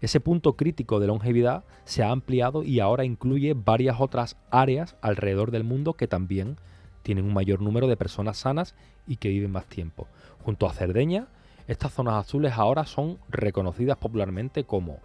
ese 0.00 0.18
punto 0.20 0.56
crítico 0.56 0.98
de 0.98 1.06
longevidad 1.06 1.64
se 1.84 2.02
ha 2.02 2.10
ampliado 2.10 2.64
y 2.64 2.80
ahora 2.80 3.04
incluye 3.04 3.54
varias 3.54 4.00
otras 4.00 4.36
áreas 4.50 4.96
alrededor 5.02 5.50
del 5.50 5.64
mundo 5.64 5.92
que 5.92 6.08
también 6.08 6.56
tienen 7.02 7.24
un 7.24 7.34
mayor 7.34 7.60
número 7.60 7.86
de 7.86 7.96
personas 7.96 8.38
sanas 8.38 8.74
y 9.06 9.16
que 9.16 9.28
viven 9.28 9.50
más 9.50 9.66
tiempo. 9.66 10.06
Junto 10.44 10.66
a 10.66 10.72
Cerdeña, 10.72 11.28
estas 11.68 11.92
zonas 11.92 12.14
azules 12.14 12.52
ahora 12.56 12.84
son 12.84 13.18
reconocidas 13.28 13.96
popularmente 13.96 14.64
como 14.64 14.98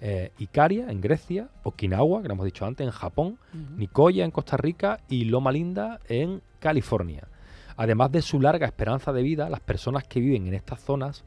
eh, 0.00 0.30
Icaria 0.38 0.90
en 0.90 1.00
Grecia, 1.00 1.48
Okinawa, 1.62 2.22
que 2.22 2.28
lo 2.28 2.34
hemos 2.34 2.44
dicho 2.44 2.66
antes, 2.66 2.86
en 2.86 2.92
Japón, 2.92 3.38
Nicoya 3.76 4.24
en 4.24 4.30
Costa 4.30 4.56
Rica 4.56 5.00
y 5.08 5.24
Loma 5.24 5.52
Linda 5.52 6.00
en 6.08 6.42
California. 6.60 7.28
Además 7.76 8.12
de 8.12 8.22
su 8.22 8.40
larga 8.40 8.66
esperanza 8.66 9.12
de 9.12 9.22
vida, 9.22 9.48
las 9.50 9.60
personas 9.60 10.04
que 10.04 10.20
viven 10.20 10.46
en 10.46 10.54
estas 10.54 10.80
zonas 10.80 11.24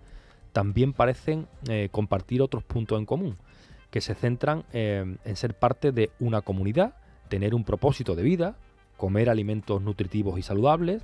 también 0.51 0.93
parecen 0.93 1.47
eh, 1.67 1.89
compartir 1.91 2.41
otros 2.41 2.63
puntos 2.63 2.97
en 2.97 3.05
común, 3.05 3.38
que 3.91 4.01
se 4.01 4.15
centran 4.15 4.65
eh, 4.73 5.17
en 5.23 5.36
ser 5.36 5.53
parte 5.53 5.91
de 5.91 6.12
una 6.19 6.41
comunidad, 6.41 6.95
tener 7.27 7.53
un 7.53 7.63
propósito 7.63 8.15
de 8.15 8.23
vida, 8.23 8.55
comer 8.99 9.29
alimentos 9.29 9.81
nutritivos 9.81 10.38
y 10.38 10.43
saludables, 10.43 11.01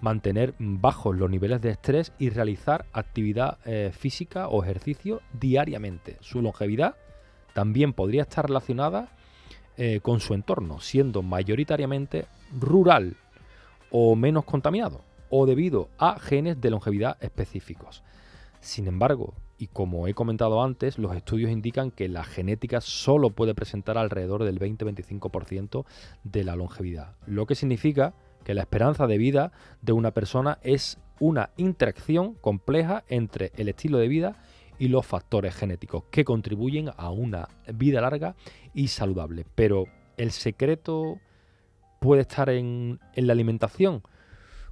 mantener 0.00 0.54
bajos 0.58 1.16
los 1.16 1.30
niveles 1.30 1.62
de 1.62 1.70
estrés 1.70 2.12
y 2.18 2.28
realizar 2.28 2.84
actividad 2.92 3.58
eh, 3.64 3.92
física 3.96 4.48
o 4.48 4.62
ejercicio 4.62 5.22
diariamente. 5.32 6.18
Su 6.20 6.42
longevidad 6.42 6.96
también 7.54 7.92
podría 7.94 8.22
estar 8.22 8.46
relacionada 8.46 9.08
eh, 9.76 10.00
con 10.02 10.20
su 10.20 10.34
entorno, 10.34 10.80
siendo 10.80 11.22
mayoritariamente 11.22 12.26
rural 12.52 13.16
o 13.90 14.16
menos 14.16 14.44
contaminado, 14.44 15.00
o 15.30 15.46
debido 15.46 15.88
a 15.98 16.18
genes 16.18 16.60
de 16.60 16.70
longevidad 16.70 17.16
específicos. 17.20 18.02
Sin 18.60 18.88
embargo, 18.88 19.34
y 19.58 19.66
como 19.66 20.06
he 20.06 20.14
comentado 20.14 20.62
antes, 20.62 20.98
los 20.98 21.14
estudios 21.14 21.50
indican 21.50 21.90
que 21.90 22.08
la 22.08 22.24
genética 22.24 22.80
solo 22.80 23.30
puede 23.30 23.54
presentar 23.54 23.98
alrededor 23.98 24.44
del 24.44 24.60
20-25% 24.60 25.84
de 26.22 26.44
la 26.44 26.56
longevidad, 26.56 27.16
lo 27.26 27.46
que 27.46 27.54
significa 27.54 28.14
que 28.44 28.54
la 28.54 28.62
esperanza 28.62 29.06
de 29.06 29.18
vida 29.18 29.52
de 29.82 29.92
una 29.92 30.12
persona 30.12 30.58
es 30.62 30.98
una 31.20 31.50
interacción 31.56 32.34
compleja 32.34 33.04
entre 33.08 33.52
el 33.56 33.68
estilo 33.68 33.98
de 33.98 34.08
vida 34.08 34.36
y 34.78 34.88
los 34.88 35.04
factores 35.04 35.54
genéticos 35.54 36.04
que 36.10 36.24
contribuyen 36.24 36.90
a 36.96 37.10
una 37.10 37.48
vida 37.74 38.00
larga 38.00 38.36
y 38.74 38.88
saludable. 38.88 39.44
Pero 39.56 39.86
el 40.16 40.30
secreto 40.30 41.18
puede 42.00 42.22
estar 42.22 42.48
en, 42.48 43.00
en 43.14 43.26
la 43.26 43.32
alimentación. 43.32 44.02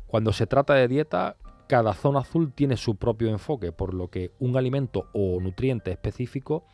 Cuando 0.06 0.32
se 0.32 0.46
trata 0.46 0.74
de 0.74 0.86
dieta, 0.86 1.36
cada 1.66 1.94
zona 1.94 2.20
azul 2.20 2.52
tiene 2.52 2.76
su 2.76 2.96
propio 2.96 3.28
enfoque, 3.28 3.72
por 3.72 3.94
lo 3.94 4.08
que 4.08 4.32
un 4.38 4.56
alimento 4.56 5.08
o 5.12 5.40
nutriente 5.40 5.90
específico 5.90 6.64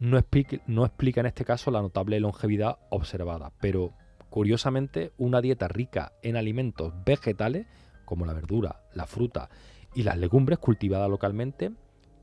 no 0.00 0.18
explica, 0.18 0.58
no 0.66 0.84
explica 0.84 1.20
en 1.20 1.26
este 1.26 1.44
caso 1.44 1.70
la 1.70 1.82
notable 1.82 2.18
longevidad 2.20 2.78
observada, 2.90 3.52
pero 3.60 3.92
curiosamente 4.30 5.12
una 5.16 5.40
dieta 5.40 5.68
rica 5.68 6.12
en 6.22 6.36
alimentos 6.36 6.92
vegetales, 7.04 7.66
como 8.04 8.26
la 8.26 8.34
verdura, 8.34 8.82
la 8.92 9.06
fruta 9.06 9.48
y 9.94 10.02
las 10.02 10.18
legumbres 10.18 10.58
cultivadas 10.58 11.08
localmente, 11.08 11.70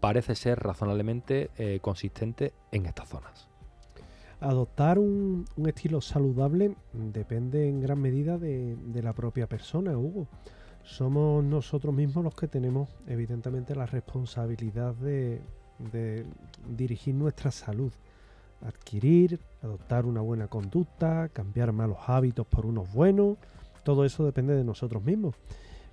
parece 0.02 0.36
ser 0.36 0.60
razonablemente 0.60 1.52
eh, 1.58 1.80
consistente 1.82 2.54
en 2.72 2.86
estas 2.86 3.08
zonas. 3.08 3.48
Adoptar 4.42 4.98
un, 5.00 5.46
estilo 5.68 6.02
saludable 6.02 6.76
depende 6.92 7.70
en 7.70 7.80
gran 7.80 8.02
medida 8.02 8.38
de, 8.38 8.76
de 8.76 9.04
la 9.04 9.14
propia 9.14 9.48
persona, 9.48 9.96
Hugo 9.98 10.28
somos 10.84 11.44
nosotros 11.44 11.94
mismos 11.94 12.24
los 12.24 12.36
que 12.36 12.48
tenemos 12.48 12.90
evidentemente 13.08 13.76
la 13.76 13.86
responsabilidad 13.86 14.94
de, 14.96 15.42
dirigir 16.70 17.16
nuestra 17.16 17.52
salud, 17.52 17.92
adquirir, 18.62 19.40
adoptar 19.64 20.06
una 20.06 20.22
buena 20.22 20.48
conducta, 20.48 21.30
cambiar 21.30 21.72
malos 21.72 21.98
hábitos 22.08 22.46
por 22.46 22.66
unos 22.66 22.92
buenos 22.94 23.38
todo 23.84 24.06
eso 24.06 24.26
depende 24.26 24.56
de 24.56 24.64
nosotros 24.64 25.04
mismos. 25.04 25.36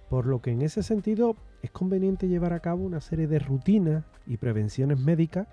Por 0.09 0.27
lo 0.27 0.41
que 0.41 0.51
en 0.51 0.63
ese 0.63 0.83
sentido 0.83 1.37
es 1.63 1.71
conveniente 1.71 2.29
llevar 2.29 2.53
a 2.53 2.61
cabo 2.61 2.85
una 2.85 3.01
serie 3.01 3.27
de 3.27 3.39
rutinas 3.39 4.05
y 4.27 4.37
prevenciones 4.37 4.99
médicas 4.99 5.47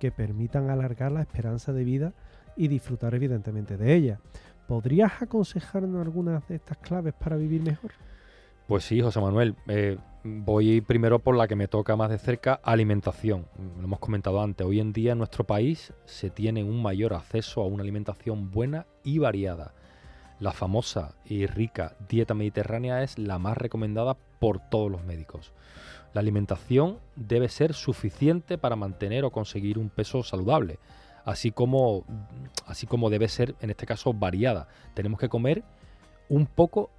que 0.00 0.10
permitan 0.10 0.70
alargar 0.70 1.12
la 1.12 1.22
esperanza 1.22 1.72
de 1.72 1.84
vida 1.84 2.12
y 2.56 2.68
disfrutar 2.68 3.14
evidentemente 3.14 3.76
de 3.76 3.94
ella. 3.94 4.20
¿Podrías 4.66 5.22
aconsejarnos 5.22 6.04
algunas 6.04 6.46
de 6.48 6.56
estas 6.56 6.78
claves 6.78 7.14
para 7.14 7.36
vivir 7.36 7.62
mejor? 7.62 7.92
Pues 8.68 8.84
sí, 8.84 9.00
José 9.00 9.18
Manuel. 9.22 9.56
Eh, 9.66 9.96
voy 10.22 10.82
primero 10.82 11.20
por 11.20 11.34
la 11.34 11.48
que 11.48 11.56
me 11.56 11.68
toca 11.68 11.96
más 11.96 12.10
de 12.10 12.18
cerca, 12.18 12.60
alimentación. 12.62 13.46
Lo 13.78 13.84
hemos 13.84 13.98
comentado 13.98 14.42
antes. 14.42 14.66
Hoy 14.66 14.78
en 14.78 14.92
día 14.92 15.12
en 15.12 15.18
nuestro 15.18 15.44
país 15.44 15.94
se 16.04 16.28
tiene 16.28 16.62
un 16.62 16.82
mayor 16.82 17.14
acceso 17.14 17.62
a 17.62 17.66
una 17.66 17.82
alimentación 17.82 18.50
buena 18.50 18.84
y 19.02 19.20
variada. 19.20 19.72
La 20.38 20.52
famosa 20.52 21.14
y 21.24 21.46
rica 21.46 21.96
dieta 22.10 22.34
mediterránea 22.34 23.02
es 23.02 23.18
la 23.18 23.38
más 23.38 23.56
recomendada 23.56 24.18
por 24.38 24.58
todos 24.58 24.90
los 24.90 25.02
médicos. 25.02 25.54
La 26.12 26.20
alimentación 26.20 26.98
debe 27.16 27.48
ser 27.48 27.72
suficiente 27.72 28.58
para 28.58 28.76
mantener 28.76 29.24
o 29.24 29.30
conseguir 29.30 29.78
un 29.78 29.88
peso 29.88 30.22
saludable, 30.22 30.78
así 31.24 31.52
como, 31.52 32.04
así 32.66 32.86
como 32.86 33.08
debe 33.08 33.28
ser 33.28 33.54
en 33.62 33.70
este 33.70 33.86
caso 33.86 34.12
variada. 34.12 34.68
Tenemos 34.92 35.18
que 35.18 35.30
comer 35.30 35.64
un 36.28 36.44
poco 36.44 36.90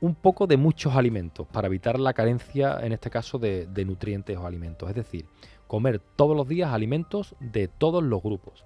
un 0.00 0.14
poco 0.14 0.46
de 0.46 0.56
muchos 0.56 0.96
alimentos 0.96 1.46
para 1.46 1.66
evitar 1.66 2.00
la 2.00 2.14
carencia, 2.14 2.78
en 2.82 2.92
este 2.92 3.10
caso, 3.10 3.38
de, 3.38 3.68
nutrientes 3.84 4.36
o 4.36 4.46
alimentos. 4.46 4.88
Es 4.88 4.94
decir, 4.94 5.26
comer 5.66 6.00
todos 6.16 6.36
los 6.36 6.48
días 6.48 6.72
alimentos 6.72 7.34
de 7.38 7.68
todos 7.68 8.02
los 8.02 8.22
grupos. 8.22 8.64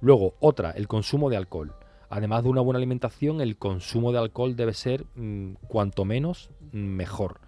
Luego, 0.00 0.34
otra, 0.40 0.70
el 0.72 0.88
consumo 0.88 1.30
de 1.30 1.36
alcohol. 1.36 1.74
Además 2.08 2.42
de 2.42 2.50
una 2.50 2.60
buena 2.60 2.78
alimentación, 2.78 3.40
el 3.40 3.56
consumo 3.56 4.12
de 4.12 4.18
alcohol 4.18 4.56
debe 4.56 4.74
ser 4.74 5.06
mm, 5.14 5.54
cuanto 5.68 6.04
menos 6.04 6.50
mejor. 6.72 7.40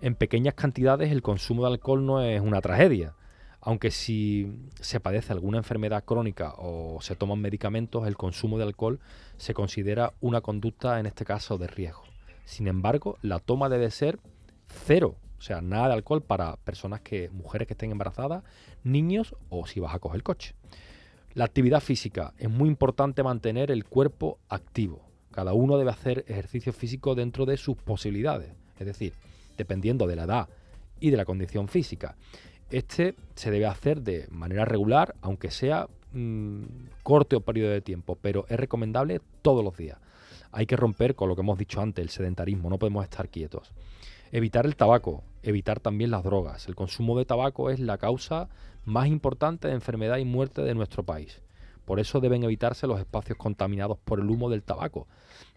En 0.00 0.14
pequeñas 0.14 0.54
cantidades 0.54 1.10
el 1.10 1.22
consumo 1.22 1.62
de 1.62 1.68
alcohol 1.68 2.04
no 2.04 2.20
es 2.20 2.40
una 2.40 2.60
tragedia, 2.60 3.14
aunque 3.60 3.90
si 3.90 4.68
se 4.80 5.00
padece 5.00 5.32
alguna 5.32 5.58
enfermedad 5.58 6.04
crónica 6.04 6.54
o 6.58 7.00
se 7.00 7.16
toman 7.16 7.40
medicamentos, 7.40 8.06
el 8.06 8.16
consumo 8.16 8.58
de 8.58 8.64
alcohol 8.64 9.00
se 9.38 9.54
considera 9.54 10.12
una 10.20 10.40
conducta, 10.40 11.00
en 11.00 11.06
este 11.06 11.24
caso, 11.24 11.58
de 11.58 11.66
riesgo. 11.66 12.15
Sin 12.46 12.68
embargo, 12.68 13.18
la 13.22 13.40
toma 13.40 13.68
debe 13.68 13.90
ser 13.90 14.18
cero, 14.68 15.16
o 15.36 15.42
sea, 15.42 15.60
nada 15.60 15.88
de 15.88 15.94
alcohol 15.94 16.22
para 16.22 16.56
personas 16.56 17.00
que, 17.00 17.28
mujeres 17.28 17.66
que 17.66 17.74
estén 17.74 17.90
embarazadas, 17.90 18.44
niños 18.84 19.34
o 19.50 19.66
si 19.66 19.80
vas 19.80 19.94
a 19.94 19.98
coger 19.98 20.16
el 20.16 20.22
coche. 20.22 20.54
La 21.34 21.44
actividad 21.44 21.80
física. 21.80 22.32
Es 22.38 22.48
muy 22.48 22.68
importante 22.68 23.22
mantener 23.22 23.70
el 23.70 23.84
cuerpo 23.84 24.38
activo. 24.48 25.02
Cada 25.32 25.52
uno 25.52 25.76
debe 25.76 25.90
hacer 25.90 26.24
ejercicio 26.28 26.72
físico 26.72 27.14
dentro 27.14 27.44
de 27.44 27.58
sus 27.58 27.76
posibilidades, 27.76 28.52
es 28.78 28.86
decir, 28.86 29.12
dependiendo 29.58 30.06
de 30.06 30.16
la 30.16 30.24
edad 30.24 30.48
y 31.00 31.10
de 31.10 31.16
la 31.16 31.26
condición 31.26 31.68
física. 31.68 32.16
Este 32.70 33.16
se 33.34 33.50
debe 33.50 33.66
hacer 33.66 34.02
de 34.02 34.28
manera 34.30 34.64
regular, 34.64 35.14
aunque 35.20 35.50
sea 35.50 35.88
mm, 36.12 36.62
corto 37.02 37.40
periodo 37.40 37.72
de 37.72 37.82
tiempo, 37.82 38.16
pero 38.16 38.46
es 38.48 38.58
recomendable 38.58 39.20
todos 39.42 39.64
los 39.64 39.76
días. 39.76 39.98
Hay 40.52 40.66
que 40.66 40.76
romper 40.76 41.14
con 41.14 41.28
lo 41.28 41.34
que 41.34 41.42
hemos 41.42 41.58
dicho 41.58 41.80
antes, 41.80 42.02
el 42.02 42.10
sedentarismo, 42.10 42.70
no 42.70 42.78
podemos 42.78 43.04
estar 43.04 43.28
quietos. 43.28 43.72
Evitar 44.32 44.66
el 44.66 44.76
tabaco, 44.76 45.22
evitar 45.42 45.80
también 45.80 46.10
las 46.10 46.24
drogas. 46.24 46.66
El 46.68 46.74
consumo 46.74 47.16
de 47.18 47.24
tabaco 47.24 47.70
es 47.70 47.80
la 47.80 47.98
causa 47.98 48.48
más 48.84 49.06
importante 49.06 49.68
de 49.68 49.74
enfermedad 49.74 50.18
y 50.18 50.24
muerte 50.24 50.62
de 50.62 50.74
nuestro 50.74 51.04
país. 51.04 51.42
Por 51.84 52.00
eso 52.00 52.20
deben 52.20 52.42
evitarse 52.42 52.88
los 52.88 52.98
espacios 52.98 53.38
contaminados 53.38 53.96
por 53.98 54.18
el 54.18 54.28
humo 54.28 54.50
del 54.50 54.64
tabaco, 54.64 55.06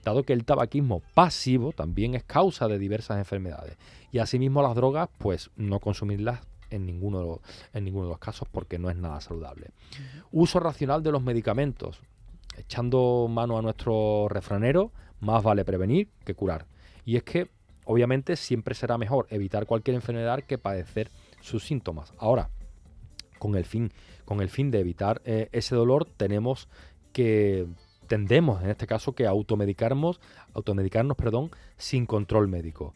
dado 0.04 0.24
que 0.24 0.34
el 0.34 0.46
tabaquismo 0.46 1.02
pasivo 1.16 1.72
también 1.72 2.14
es 2.14 2.24
causa 2.24 2.68
de 2.68 2.78
diversas 2.78 3.18
enfermedades. 3.18 3.78
Y 4.12 4.20
asimismo 4.20 4.62
las 4.62 4.76
drogas, 4.76 5.10
pues 5.18 5.50
no 5.56 5.80
consumirlas 5.80 6.42
en 6.70 6.86
ninguno 6.86 7.20
de 7.20 7.26
los, 7.26 7.40
en 7.74 7.84
ninguno 7.84 8.06
de 8.06 8.12
los 8.12 8.20
casos 8.20 8.48
porque 8.52 8.78
no 8.78 8.92
es 8.92 8.96
nada 8.96 9.20
saludable. 9.22 9.72
Uso 10.32 10.60
racional 10.60 11.02
de 11.02 11.12
los 11.12 11.24
medicamentos 11.24 12.00
echando 12.60 13.28
mano 13.30 13.58
a 13.58 13.62
nuestro 13.62 14.28
refranero, 14.30 14.92
más 15.20 15.44
vale 15.44 15.66
prevenir 15.66 16.10
que 16.26 16.36
curar. 16.36 16.66
Y 17.06 17.16
es 17.16 17.24
que, 17.24 17.50
obviamente, 17.86 18.36
siempre 18.36 18.76
será 18.76 18.98
mejor 18.98 19.28
evitar 19.30 19.66
cualquier 19.66 19.96
enfermedad 19.96 20.42
que 20.44 20.58
padecer 20.58 21.10
sus 21.42 21.64
síntomas. 21.64 22.14
Ahora, 22.18 22.50
con 23.40 23.56
el 23.56 23.66
fin, 23.66 23.92
con 24.26 24.42
el 24.42 24.50
fin 24.50 24.72
de 24.72 24.80
evitar 24.80 25.22
eh, 25.26 25.50
ese 25.52 25.76
dolor, 25.76 26.06
tenemos 26.06 26.68
que 27.14 27.68
tendemos, 28.08 28.62
en 28.62 28.70
este 28.70 28.88
caso, 28.88 29.14
que 29.14 29.26
automedicarnos, 29.26 30.20
automedicarnos, 30.54 31.16
perdón, 31.16 31.52
sin 31.78 32.06
control 32.06 32.48
médico. 32.48 32.94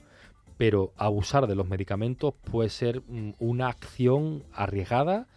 Pero 0.57 0.91
abusar 0.97 1.47
de 1.47 1.55
los 1.55 1.67
medicamentos 1.67 2.33
puede 2.51 2.69
ser 2.69 3.01
mm, 3.07 3.33
una 3.39 3.69
acción 3.69 4.43
arriesgada 4.53 5.27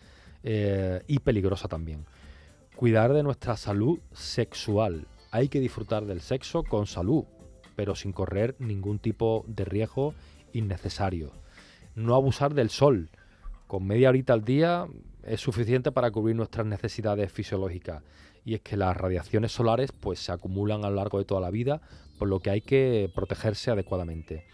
eh, 0.43 1.03
y 1.07 1.21
peligrosa 1.21 1.69
también. 1.69 2.07
Cuidar 2.77 3.15
de 3.15 3.23
nuestra 3.23 3.57
salud 3.57 4.01
sexual. 4.13 5.07
Hay 5.31 5.49
que 5.49 5.61
disfrutar 5.61 6.05
del 6.05 6.21
sexo 6.21 6.63
con 6.63 6.87
salud, 6.87 7.25
pero 7.75 7.95
sin 7.95 8.13
correr 8.13 8.55
ningún 8.59 8.99
tipo 8.99 9.47
de 9.49 9.65
riesgo 9.65 10.13
innecesario. 10.53 11.33
No 11.95 12.15
abusar 12.15 12.53
del 12.53 12.69
sol. 12.69 13.09
Con 13.67 13.87
media 13.87 14.11
horita 14.11 14.35
al 14.35 14.45
día 14.45 14.87
es 15.23 15.41
suficiente 15.41 15.91
para 15.91 16.11
cubrir 16.11 16.37
nuestras 16.37 16.67
necesidades 16.67 17.33
fisiológicas. 17.33 18.03
Y 18.45 18.53
es 18.53 18.61
que 18.61 18.77
las 18.77 18.95
radiaciones 18.95 19.53
solares 19.53 19.91
pues, 19.93 20.19
se 20.19 20.33
acumulan 20.33 20.85
a 20.85 20.91
lo 20.91 20.97
largo 20.97 21.17
de 21.17 21.25
toda 21.25 21.41
la 21.41 21.51
vida, 21.51 21.81
por 22.19 22.29
lo 22.29 22.41
que 22.41 22.51
hay 22.51 22.61
que 22.61 23.11
protegerse 23.15 23.71
adecuadamente. 23.71 24.45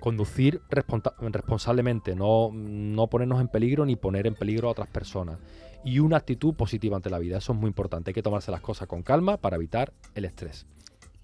Conducir 0.00 0.62
responsablemente, 0.70 2.16
no, 2.16 2.50
no 2.52 3.06
ponernos 3.06 3.40
en 3.40 3.48
peligro 3.48 3.84
ni 3.84 3.96
poner 3.96 4.26
en 4.26 4.34
peligro 4.34 4.68
a 4.68 4.72
otras 4.72 4.88
personas 4.88 5.38
y 5.84 5.98
una 5.98 6.16
actitud 6.16 6.54
positiva 6.54 6.96
ante 6.96 7.10
la 7.10 7.18
vida. 7.18 7.38
Eso 7.38 7.52
es 7.52 7.58
muy 7.58 7.68
importante. 7.68 8.10
Hay 8.10 8.14
que 8.14 8.22
tomarse 8.22 8.50
las 8.50 8.60
cosas 8.60 8.88
con 8.88 9.02
calma 9.02 9.36
para 9.36 9.56
evitar 9.56 9.92
el 10.14 10.24
estrés. 10.24 10.66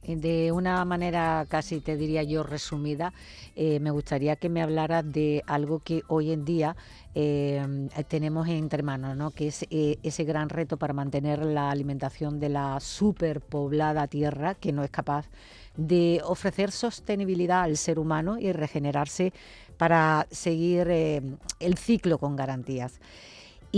De 0.06 0.52
una 0.52 0.84
manera 0.84 1.46
casi 1.48 1.80
te 1.80 1.96
diría 1.96 2.22
yo 2.22 2.44
resumida, 2.44 3.12
eh, 3.56 3.80
me 3.80 3.90
gustaría 3.90 4.36
que 4.36 4.48
me 4.48 4.62
hablaras 4.62 5.10
de 5.10 5.42
algo 5.48 5.80
que 5.80 6.02
hoy 6.06 6.30
en 6.30 6.44
día 6.44 6.76
eh, 7.16 7.88
tenemos 8.06 8.46
entre 8.46 8.84
manos, 8.84 9.16
¿no? 9.16 9.32
que 9.32 9.48
es 9.48 9.64
eh, 9.68 9.98
ese 10.04 10.22
gran 10.22 10.48
reto 10.48 10.76
para 10.76 10.92
mantener 10.92 11.44
la 11.44 11.70
alimentación 11.70 12.38
de 12.38 12.50
la 12.50 12.78
superpoblada 12.78 14.06
tierra 14.06 14.54
que 14.54 14.72
no 14.72 14.84
es 14.84 14.90
capaz 14.90 15.26
de 15.76 16.20
ofrecer 16.24 16.70
sostenibilidad 16.70 17.62
al 17.62 17.76
ser 17.76 17.98
humano 17.98 18.38
y 18.38 18.52
regenerarse 18.52 19.32
para 19.76 20.26
seguir 20.30 20.88
el 20.88 21.78
ciclo 21.78 22.18
con 22.18 22.36
garantías. 22.36 23.00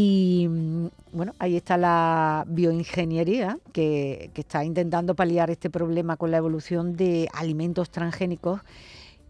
Y 0.01 0.47
mm, 0.49 0.87
bueno, 1.13 1.33
ahí 1.41 1.57
está 1.57 1.77
la 1.77 2.45
bioingeniería 2.47 3.59
que, 3.73 4.31
está 4.35 4.65
intentando 4.65 5.15
paliar 5.15 5.51
este 5.51 5.71
problema 5.71 6.17
con 6.17 6.31
la 6.31 6.37
evolución 6.37 6.97
de 6.97 7.29
alimentos 7.33 7.91
transgénicos 7.91 8.61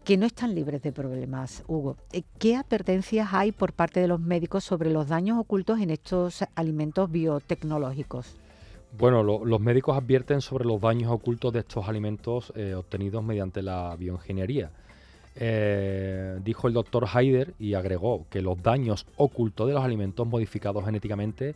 que 0.03 0.15
no 0.15 0.27
están 0.27 0.53
libres 0.53 0.83
de 0.83 0.91
problemas, 0.91 1.63
Hugo. 1.67 1.97
Eh, 2.11 2.21
¿Qué 2.37 2.55
advertencias 2.55 3.29
hay 3.31 3.51
por 3.51 3.73
parte 3.73 3.99
de 3.99 4.07
los 4.07 4.19
médicos 4.19 4.63
sobre 4.63 4.91
los 4.91 5.07
daños 5.07 5.39
ocultos 5.39 5.79
en 5.79 5.89
estos 5.89 6.43
alimentos 6.55 7.09
biotecnológicos? 7.09 8.37
Bueno, 8.97 9.23
los 9.23 9.59
médicos 9.59 9.97
advierten 9.97 10.41
sobre 10.41 10.65
los 10.65 10.81
daños 10.81 11.11
ocultos 11.11 11.53
de 11.53 11.59
estos 11.59 11.87
alimentos 11.87 12.51
eh, 12.55 12.73
obtenidos 12.73 13.23
mediante 13.23 13.61
la 13.61 13.95
bioingeniería. 13.95 14.71
Eh, 15.35 16.39
dijo 16.43 16.67
el 16.67 16.73
doctor 16.73 17.07
Haider 17.13 17.53
y 17.59 17.75
agregó 17.75 18.25
que 18.29 18.41
los 18.41 18.61
daños 18.61 19.05
ocultos 19.15 19.67
de 19.67 19.73
los 19.73 19.83
alimentos 19.83 20.27
modificados 20.27 20.83
genéticamente 20.83 21.55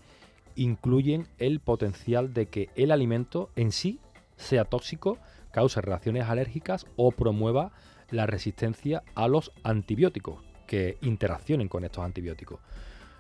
incluyen 0.56 1.28
el 1.40 1.60
potencial 1.60 2.34
de 2.34 2.46
que 2.46 2.70
el 2.76 2.92
alimento 2.92 3.50
en 3.56 3.72
sí 3.72 4.00
sea 4.38 4.66
tóxico, 4.66 5.18
cause 5.52 5.82
reacciones 5.82 6.26
alérgicas 6.26 6.86
o 6.96 7.12
promueva 7.12 7.72
la 8.12 8.28
resistencia 8.28 9.04
a 9.16 9.28
los 9.28 9.52
antibióticos 9.64 10.44
que 10.68 10.98
interaccionen 11.02 11.68
con 11.68 11.84
estos 11.84 12.06
antibióticos. 12.06 12.60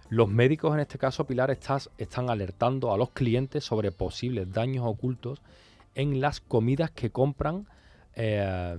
Los 0.09 0.29
médicos 0.29 0.73
en 0.73 0.81
este 0.81 0.97
caso, 0.97 1.25
Pilar, 1.25 1.49
están 1.51 2.29
alertando 2.29 2.93
a 2.93 2.97
los 2.97 3.11
clientes 3.11 3.63
sobre 3.63 3.91
posibles 3.91 4.51
daños 4.51 4.85
ocultos 4.85 5.41
en 5.95 6.21
las 6.21 6.39
comidas 6.39 6.91
que 6.91 7.09
compran 7.09 7.67
eh, 8.15 8.77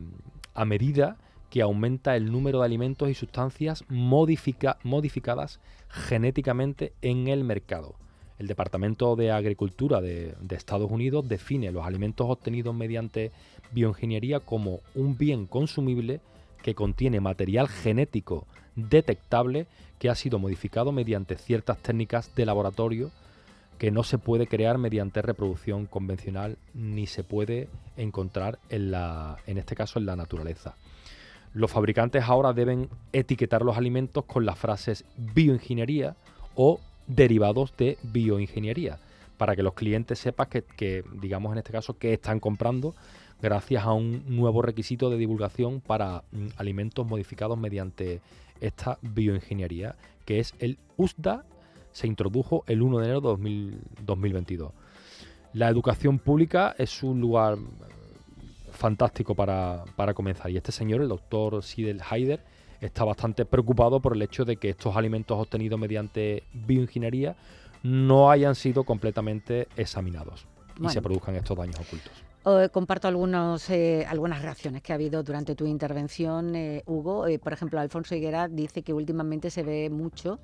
a 0.55 0.65
medida 0.65 1.17
que 1.51 1.63
aumenta 1.63 2.17
el 2.17 2.33
número 2.33 2.61
de 2.61 2.65
alimentos 2.67 3.09
y 3.09 3.15
sustancias 3.15 3.85
modificadas 3.89 5.61
genéticamente 5.89 6.93
en 7.01 7.29
el 7.29 7.45
mercado. 7.45 7.95
El 8.39 8.49
Departamento 8.49 9.15
de 9.15 9.31
Agricultura 9.31 10.01
de, 10.01 10.35
Estados 10.51 10.91
Unidos 10.91 11.29
define 11.29 11.71
los 11.71 11.87
alimentos 11.87 12.27
obtenidos 12.29 12.75
mediante 12.75 13.31
bioingeniería 13.71 14.41
como 14.41 14.81
un 14.97 15.17
bien 15.17 15.47
consumible 15.47 16.21
que 16.63 16.75
contiene 16.75 17.21
material 17.21 17.69
genético 17.69 18.49
detectable 18.77 19.67
que 19.99 20.11
ha 20.11 20.15
sido 20.15 20.39
modificado 20.39 20.93
mediante 20.93 21.37
ciertas 21.37 21.79
técnicas 21.79 22.35
de 22.35 22.47
laboratorio 22.47 23.11
que 23.79 23.91
no 23.91 24.03
se 24.05 24.19
puede 24.19 24.47
crear 24.47 24.79
mediante 24.79 25.23
reproducción 25.23 25.87
convencional 25.87 26.57
ni 26.75 27.07
se 27.07 27.25
puede 27.25 27.69
encontrar 27.97 28.59
en, 28.71 28.91
la, 28.91 29.39
en 29.47 29.59
este 29.59 29.75
caso 29.75 29.99
en 29.99 30.07
la 30.07 30.17
naturaleza. 30.17 30.75
Los 31.53 31.71
fabricantes 31.71 32.25
ahora 32.25 32.53
deben 32.53 32.89
etiquetar 33.13 33.63
los 33.63 33.77
alimentos 33.77 34.25
con 34.25 34.45
las 34.45 34.59
frases 34.59 35.05
bioingeniería 35.17 36.17
o 36.55 36.81
derivados 37.07 37.77
de 37.77 37.99
bioingeniería 38.03 38.99
para 39.37 39.57
que 39.57 39.63
los 39.63 39.75
clientes 39.75 40.19
sepan 40.19 40.49
que, 40.49 41.05
digamos 41.21 41.53
en 41.53 41.59
este 41.59 41.73
caso, 41.73 41.99
que 41.99 42.15
están 42.15 42.41
comprando 42.41 42.95
gracias 43.43 43.85
a 43.85 43.93
un 43.93 44.25
nuevo 44.27 44.63
requisito 44.63 45.11
de 45.11 45.19
divulgación 45.19 45.81
para 45.81 46.23
mm, 46.33 46.47
alimentos 46.57 47.07
modificados 47.07 47.59
mediante 47.59 48.21
esta 48.67 48.99
bioingeniería, 49.03 49.97
que 50.25 50.41
es 50.41 50.55
el 50.59 50.79
USDA, 50.97 51.45
se 51.93 52.07
introdujo 52.07 52.65
el 52.67 52.83
1 52.83 52.99
de 52.99 53.05
enero 53.05 53.21
de 53.21 53.79
2022. 54.05 54.73
La 55.53 55.69
educación 55.69 56.19
pública 56.19 56.75
es 56.79 57.03
un 57.03 57.21
lugar 57.21 57.59
fantástico 58.73 59.35
para, 59.35 59.85
para 59.95 60.15
comenzar 60.15 60.51
y 60.51 60.57
este 60.57 60.73
señor, 60.73 61.01
el 61.01 61.09
doctor 61.09 61.63
Sidel 61.63 62.01
Haider, 62.09 62.41
está 62.81 63.05
bastante 63.05 63.45
preocupado 63.45 64.01
por 64.01 64.17
el 64.17 64.23
hecho 64.23 64.45
de 64.45 64.57
que 64.57 64.71
estos 64.71 64.97
alimentos 64.97 65.39
obtenidos 65.39 65.79
mediante 65.79 66.43
bioingeniería 66.53 67.37
no 67.83 68.31
hayan 68.31 68.55
sido 68.55 68.85
completamente 68.85 69.69
examinados 69.77 70.47
y 70.81 70.89
se 70.89 71.01
produzcan 71.01 71.37
estos 71.37 71.57
daños 71.57 71.79
ocultos. 71.79 72.13
Comparto 72.71 73.09
algunos, 73.09 73.71
eh, 73.71 74.05
algunas 74.09 74.43
reacciones 74.43 74.83
que 74.83 74.93
ha 74.93 74.97
habido 74.97 75.23
durante 75.23 75.55
tu 75.55 75.67
intervención, 75.67 76.55
eh, 76.55 76.83
Hugo. 76.87 77.27
Eh, 77.27 77.39
por 77.39 77.53
ejemplo, 77.53 77.81
Alfonso 77.81 78.15
Higuera 78.15 78.49
dice 78.49 78.83
que 78.83 78.93
últimamente 78.93 79.51
se 79.51 79.63
ve 79.63 79.89
mucho 79.91 80.39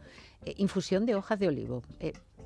infusión 0.56 1.04
de 1.04 1.14
hojas 1.14 1.38
de 1.38 1.48
olivo. 1.48 1.82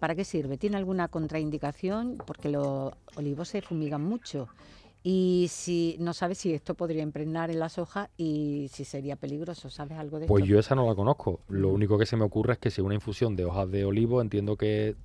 ¿Para 0.00 0.16
qué 0.16 0.24
sirve? 0.24 0.58
¿Tiene 0.58 0.76
alguna 0.76 1.06
contraindicación? 1.06 2.18
Porque 2.26 2.48
los 2.48 2.92
olivos 3.16 3.48
se 3.48 3.62
fumigan 3.62 4.02
mucho 4.02 4.48
y 5.06 5.48
si 5.50 5.96
no 6.00 6.14
sabes 6.14 6.38
si 6.38 6.54
esto 6.54 6.74
podría 6.74 7.02
impregnar 7.02 7.50
en 7.50 7.60
las 7.60 7.78
hojas 7.78 8.08
y 8.16 8.68
si 8.72 8.86
sería 8.86 9.16
peligroso, 9.16 9.68
¿sabes 9.68 9.98
algo 9.98 10.18
de 10.18 10.26
Pues 10.26 10.46
yo 10.46 10.58
esa 10.58 10.74
no 10.74 10.88
la 10.88 10.94
conozco. 10.94 11.40
Lo 11.48 11.68
único 11.68 11.98
que 11.98 12.06
se 12.06 12.16
me 12.16 12.24
ocurre 12.24 12.54
es 12.54 12.58
que 12.58 12.70
si 12.70 12.80
una 12.80 12.94
infusión 12.94 13.36
de 13.36 13.44
hojas 13.44 13.70
de 13.70 13.84
olivo 13.84 14.22
entiendo 14.22 14.56
que 14.56 14.96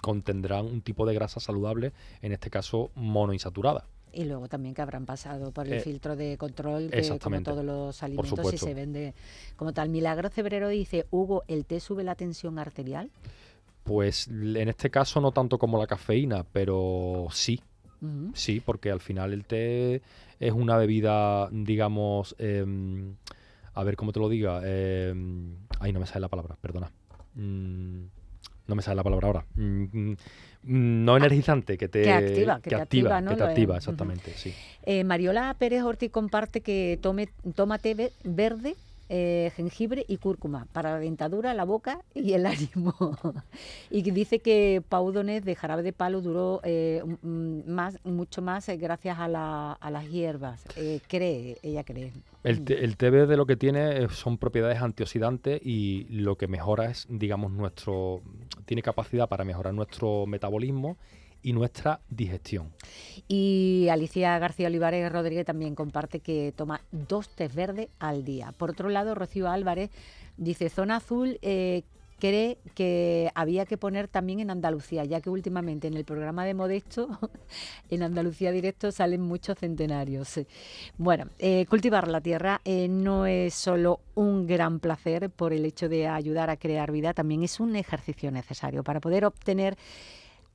contendrán 0.00 0.66
un 0.66 0.80
tipo 0.80 1.06
de 1.06 1.14
grasa 1.14 1.40
saludable, 1.40 1.92
en 2.20 2.32
este 2.32 2.50
caso 2.50 2.90
monoinsaturada. 2.94 3.84
Y 4.12 4.24
luego 4.24 4.46
también 4.48 4.74
que 4.74 4.82
habrán 4.82 5.06
pasado 5.06 5.52
por 5.52 5.66
el 5.66 5.74
eh, 5.74 5.80
filtro 5.80 6.16
de 6.16 6.36
control, 6.36 6.90
que 6.90 7.18
como 7.18 7.42
todos 7.42 7.64
los 7.64 8.02
alimentos 8.02 8.52
y 8.52 8.58
se 8.58 8.74
vende 8.74 9.14
como 9.56 9.72
tal. 9.72 9.88
Milagro 9.88 10.28
Cebrero 10.28 10.68
dice, 10.68 11.06
Hugo, 11.10 11.44
¿el 11.48 11.64
té 11.64 11.80
sube 11.80 12.04
la 12.04 12.14
tensión 12.14 12.58
arterial? 12.58 13.10
Pues 13.84 14.28
en 14.28 14.68
este 14.68 14.90
caso 14.90 15.20
no 15.20 15.32
tanto 15.32 15.58
como 15.58 15.78
la 15.78 15.86
cafeína, 15.86 16.44
pero 16.52 17.26
sí, 17.30 17.62
Sí, 18.34 18.60
porque 18.60 18.90
al 18.90 19.00
final 19.00 19.32
el 19.32 19.44
té 19.44 20.02
es 20.40 20.52
una 20.52 20.76
bebida, 20.76 21.48
digamos, 21.52 22.34
em, 22.38 23.14
a 23.74 23.84
ver 23.84 23.96
cómo 23.96 24.12
te 24.12 24.18
lo 24.18 24.28
diga. 24.28 24.60
Eh, 24.64 25.14
ay, 25.78 25.92
no 25.92 26.00
me 26.00 26.06
sale 26.06 26.20
la 26.20 26.28
palabra, 26.28 26.56
perdona. 26.60 26.90
Mm, 27.34 28.06
no 28.66 28.74
me 28.74 28.82
sale 28.82 28.96
la 28.96 29.02
palabra 29.02 29.26
ahora. 29.26 29.44
Mm, 29.56 30.12
no 30.64 31.16
energizante, 31.16 31.76
que 31.76 31.88
te 31.88 32.02
que 32.02 32.12
activa, 32.12 32.60
que, 32.60 32.70
te 32.70 32.76
activa, 32.76 33.22
que 33.22 33.34
te 33.34 33.42
activa, 33.42 33.76
exactamente, 33.76 34.32
sí. 34.36 34.54
Eh, 34.84 35.02
Mariola 35.04 35.54
Pérez 35.58 35.82
Ortiz 35.82 36.10
comparte 36.10 36.60
que 36.60 36.98
tome, 37.02 37.28
toma 37.54 37.78
té 37.78 38.12
verde 38.22 38.76
eh, 39.08 39.50
jengibre 39.56 40.04
y 40.08 40.16
cúrcuma 40.16 40.66
para 40.72 40.92
la 40.92 40.98
dentadura, 40.98 41.52
la 41.54 41.64
boca 41.64 42.00
y 42.14 42.32
el 42.32 42.46
ánimo. 42.46 42.94
y 43.90 44.02
dice 44.10 44.40
que 44.40 44.82
Pau 44.88 45.12
de 45.12 45.54
jarabe 45.54 45.82
de 45.82 45.92
palo 45.92 46.20
duró 46.20 46.60
eh, 46.64 47.02
más, 47.22 47.98
mucho 48.04 48.40
más 48.42 48.68
eh, 48.68 48.76
gracias 48.76 49.18
a, 49.18 49.28
las 49.28 50.10
hierbas. 50.10 50.64
cree, 51.08 51.58
ella 51.62 51.84
cree. 51.84 52.12
El, 52.42 52.64
el 52.72 52.96
té 52.96 53.10
verde 53.10 53.36
lo 53.36 53.46
que 53.46 53.56
tiene 53.56 54.08
son 54.08 54.38
propiedades 54.38 54.80
antioxidantes 54.80 55.60
y 55.62 56.04
lo 56.08 56.36
que 56.36 56.48
mejora 56.48 56.90
es, 56.90 57.06
digamos, 57.08 57.52
nuestro. 57.52 58.22
tiene 58.64 58.82
capacidad 58.82 59.28
para 59.28 59.44
mejorar 59.44 59.74
nuestro 59.74 60.26
metabolismo 60.26 60.96
y 61.42 61.52
nuestra 61.52 62.00
digestión. 62.08 62.72
Y 63.28 63.88
Alicia 63.90 64.38
García 64.38 64.68
Olivares 64.68 65.10
Rodríguez 65.10 65.46
también 65.46 65.74
comparte 65.74 66.20
que 66.20 66.52
toma 66.56 66.80
dos 66.90 67.28
tés 67.28 67.54
verdes 67.54 67.88
al 67.98 68.24
día. 68.24 68.52
Por 68.52 68.70
otro 68.70 68.88
lado, 68.88 69.14
Rocío 69.14 69.48
Álvarez 69.48 69.90
dice, 70.36 70.68
zona 70.68 70.96
azul... 70.96 71.38
Eh, 71.42 71.82
cree 72.22 72.58
que 72.76 73.32
había 73.34 73.66
que 73.66 73.76
poner 73.76 74.06
también 74.06 74.38
en 74.38 74.50
Andalucía, 74.52 75.04
ya 75.04 75.20
que 75.20 75.28
últimamente 75.28 75.88
en 75.88 75.94
el 75.94 76.04
programa 76.04 76.44
de 76.44 76.54
Modesto, 76.54 77.08
en 77.90 78.04
Andalucía 78.04 78.52
Directo, 78.52 78.92
salen 78.92 79.22
muchos 79.22 79.58
centenarios. 79.58 80.38
Bueno, 80.98 81.30
eh, 81.40 81.66
cultivar 81.68 82.06
la 82.06 82.20
tierra 82.20 82.60
eh, 82.64 82.86
no 82.86 83.26
es 83.26 83.54
solo 83.54 83.98
un 84.14 84.46
gran 84.46 84.78
placer 84.78 85.30
por 85.30 85.52
el 85.52 85.64
hecho 85.64 85.88
de 85.88 86.06
ayudar 86.06 86.48
a 86.48 86.56
crear 86.56 86.92
vida, 86.92 87.12
también 87.12 87.42
es 87.42 87.58
un 87.58 87.74
ejercicio 87.74 88.30
necesario 88.30 88.84
para 88.84 89.00
poder 89.00 89.24
obtener 89.24 89.76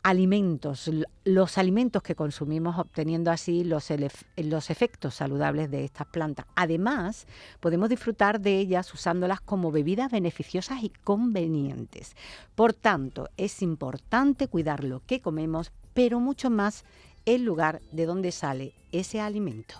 alimentos, 0.04 0.90
los 1.26 1.58
alimentos 1.58 2.02
que 2.02 2.16
consumimos, 2.16 2.78
obteniendo 2.78 3.32
así 3.32 3.64
los, 3.64 3.90
los 4.38 4.70
efectos 4.70 5.16
saludables 5.16 5.70
de 5.70 5.84
estas 5.84 6.08
plantas. 6.08 6.46
Además, 6.56 7.28
podemos 7.60 7.90
disfrutar 7.90 8.40
de 8.40 8.58
ellas 8.58 8.94
usándolas 8.94 9.42
como 9.42 9.72
bebidas 9.72 10.12
beneficiosas 10.12 10.84
y 10.84 10.90
convenientes. 10.90 12.16
Por 12.56 12.74
tanto, 12.74 13.30
es 13.38 13.62
importante 13.62 14.48
cuidar 14.48 14.84
lo 14.84 15.02
que 15.06 15.22
comemos, 15.22 15.72
pero 15.94 16.20
mucho 16.20 16.50
más 16.50 16.86
el 17.26 17.44
lugar 17.44 17.82
de 17.92 18.06
donde 18.06 18.32
sale 18.32 18.74
ese 18.92 19.20
alimento. 19.20 19.76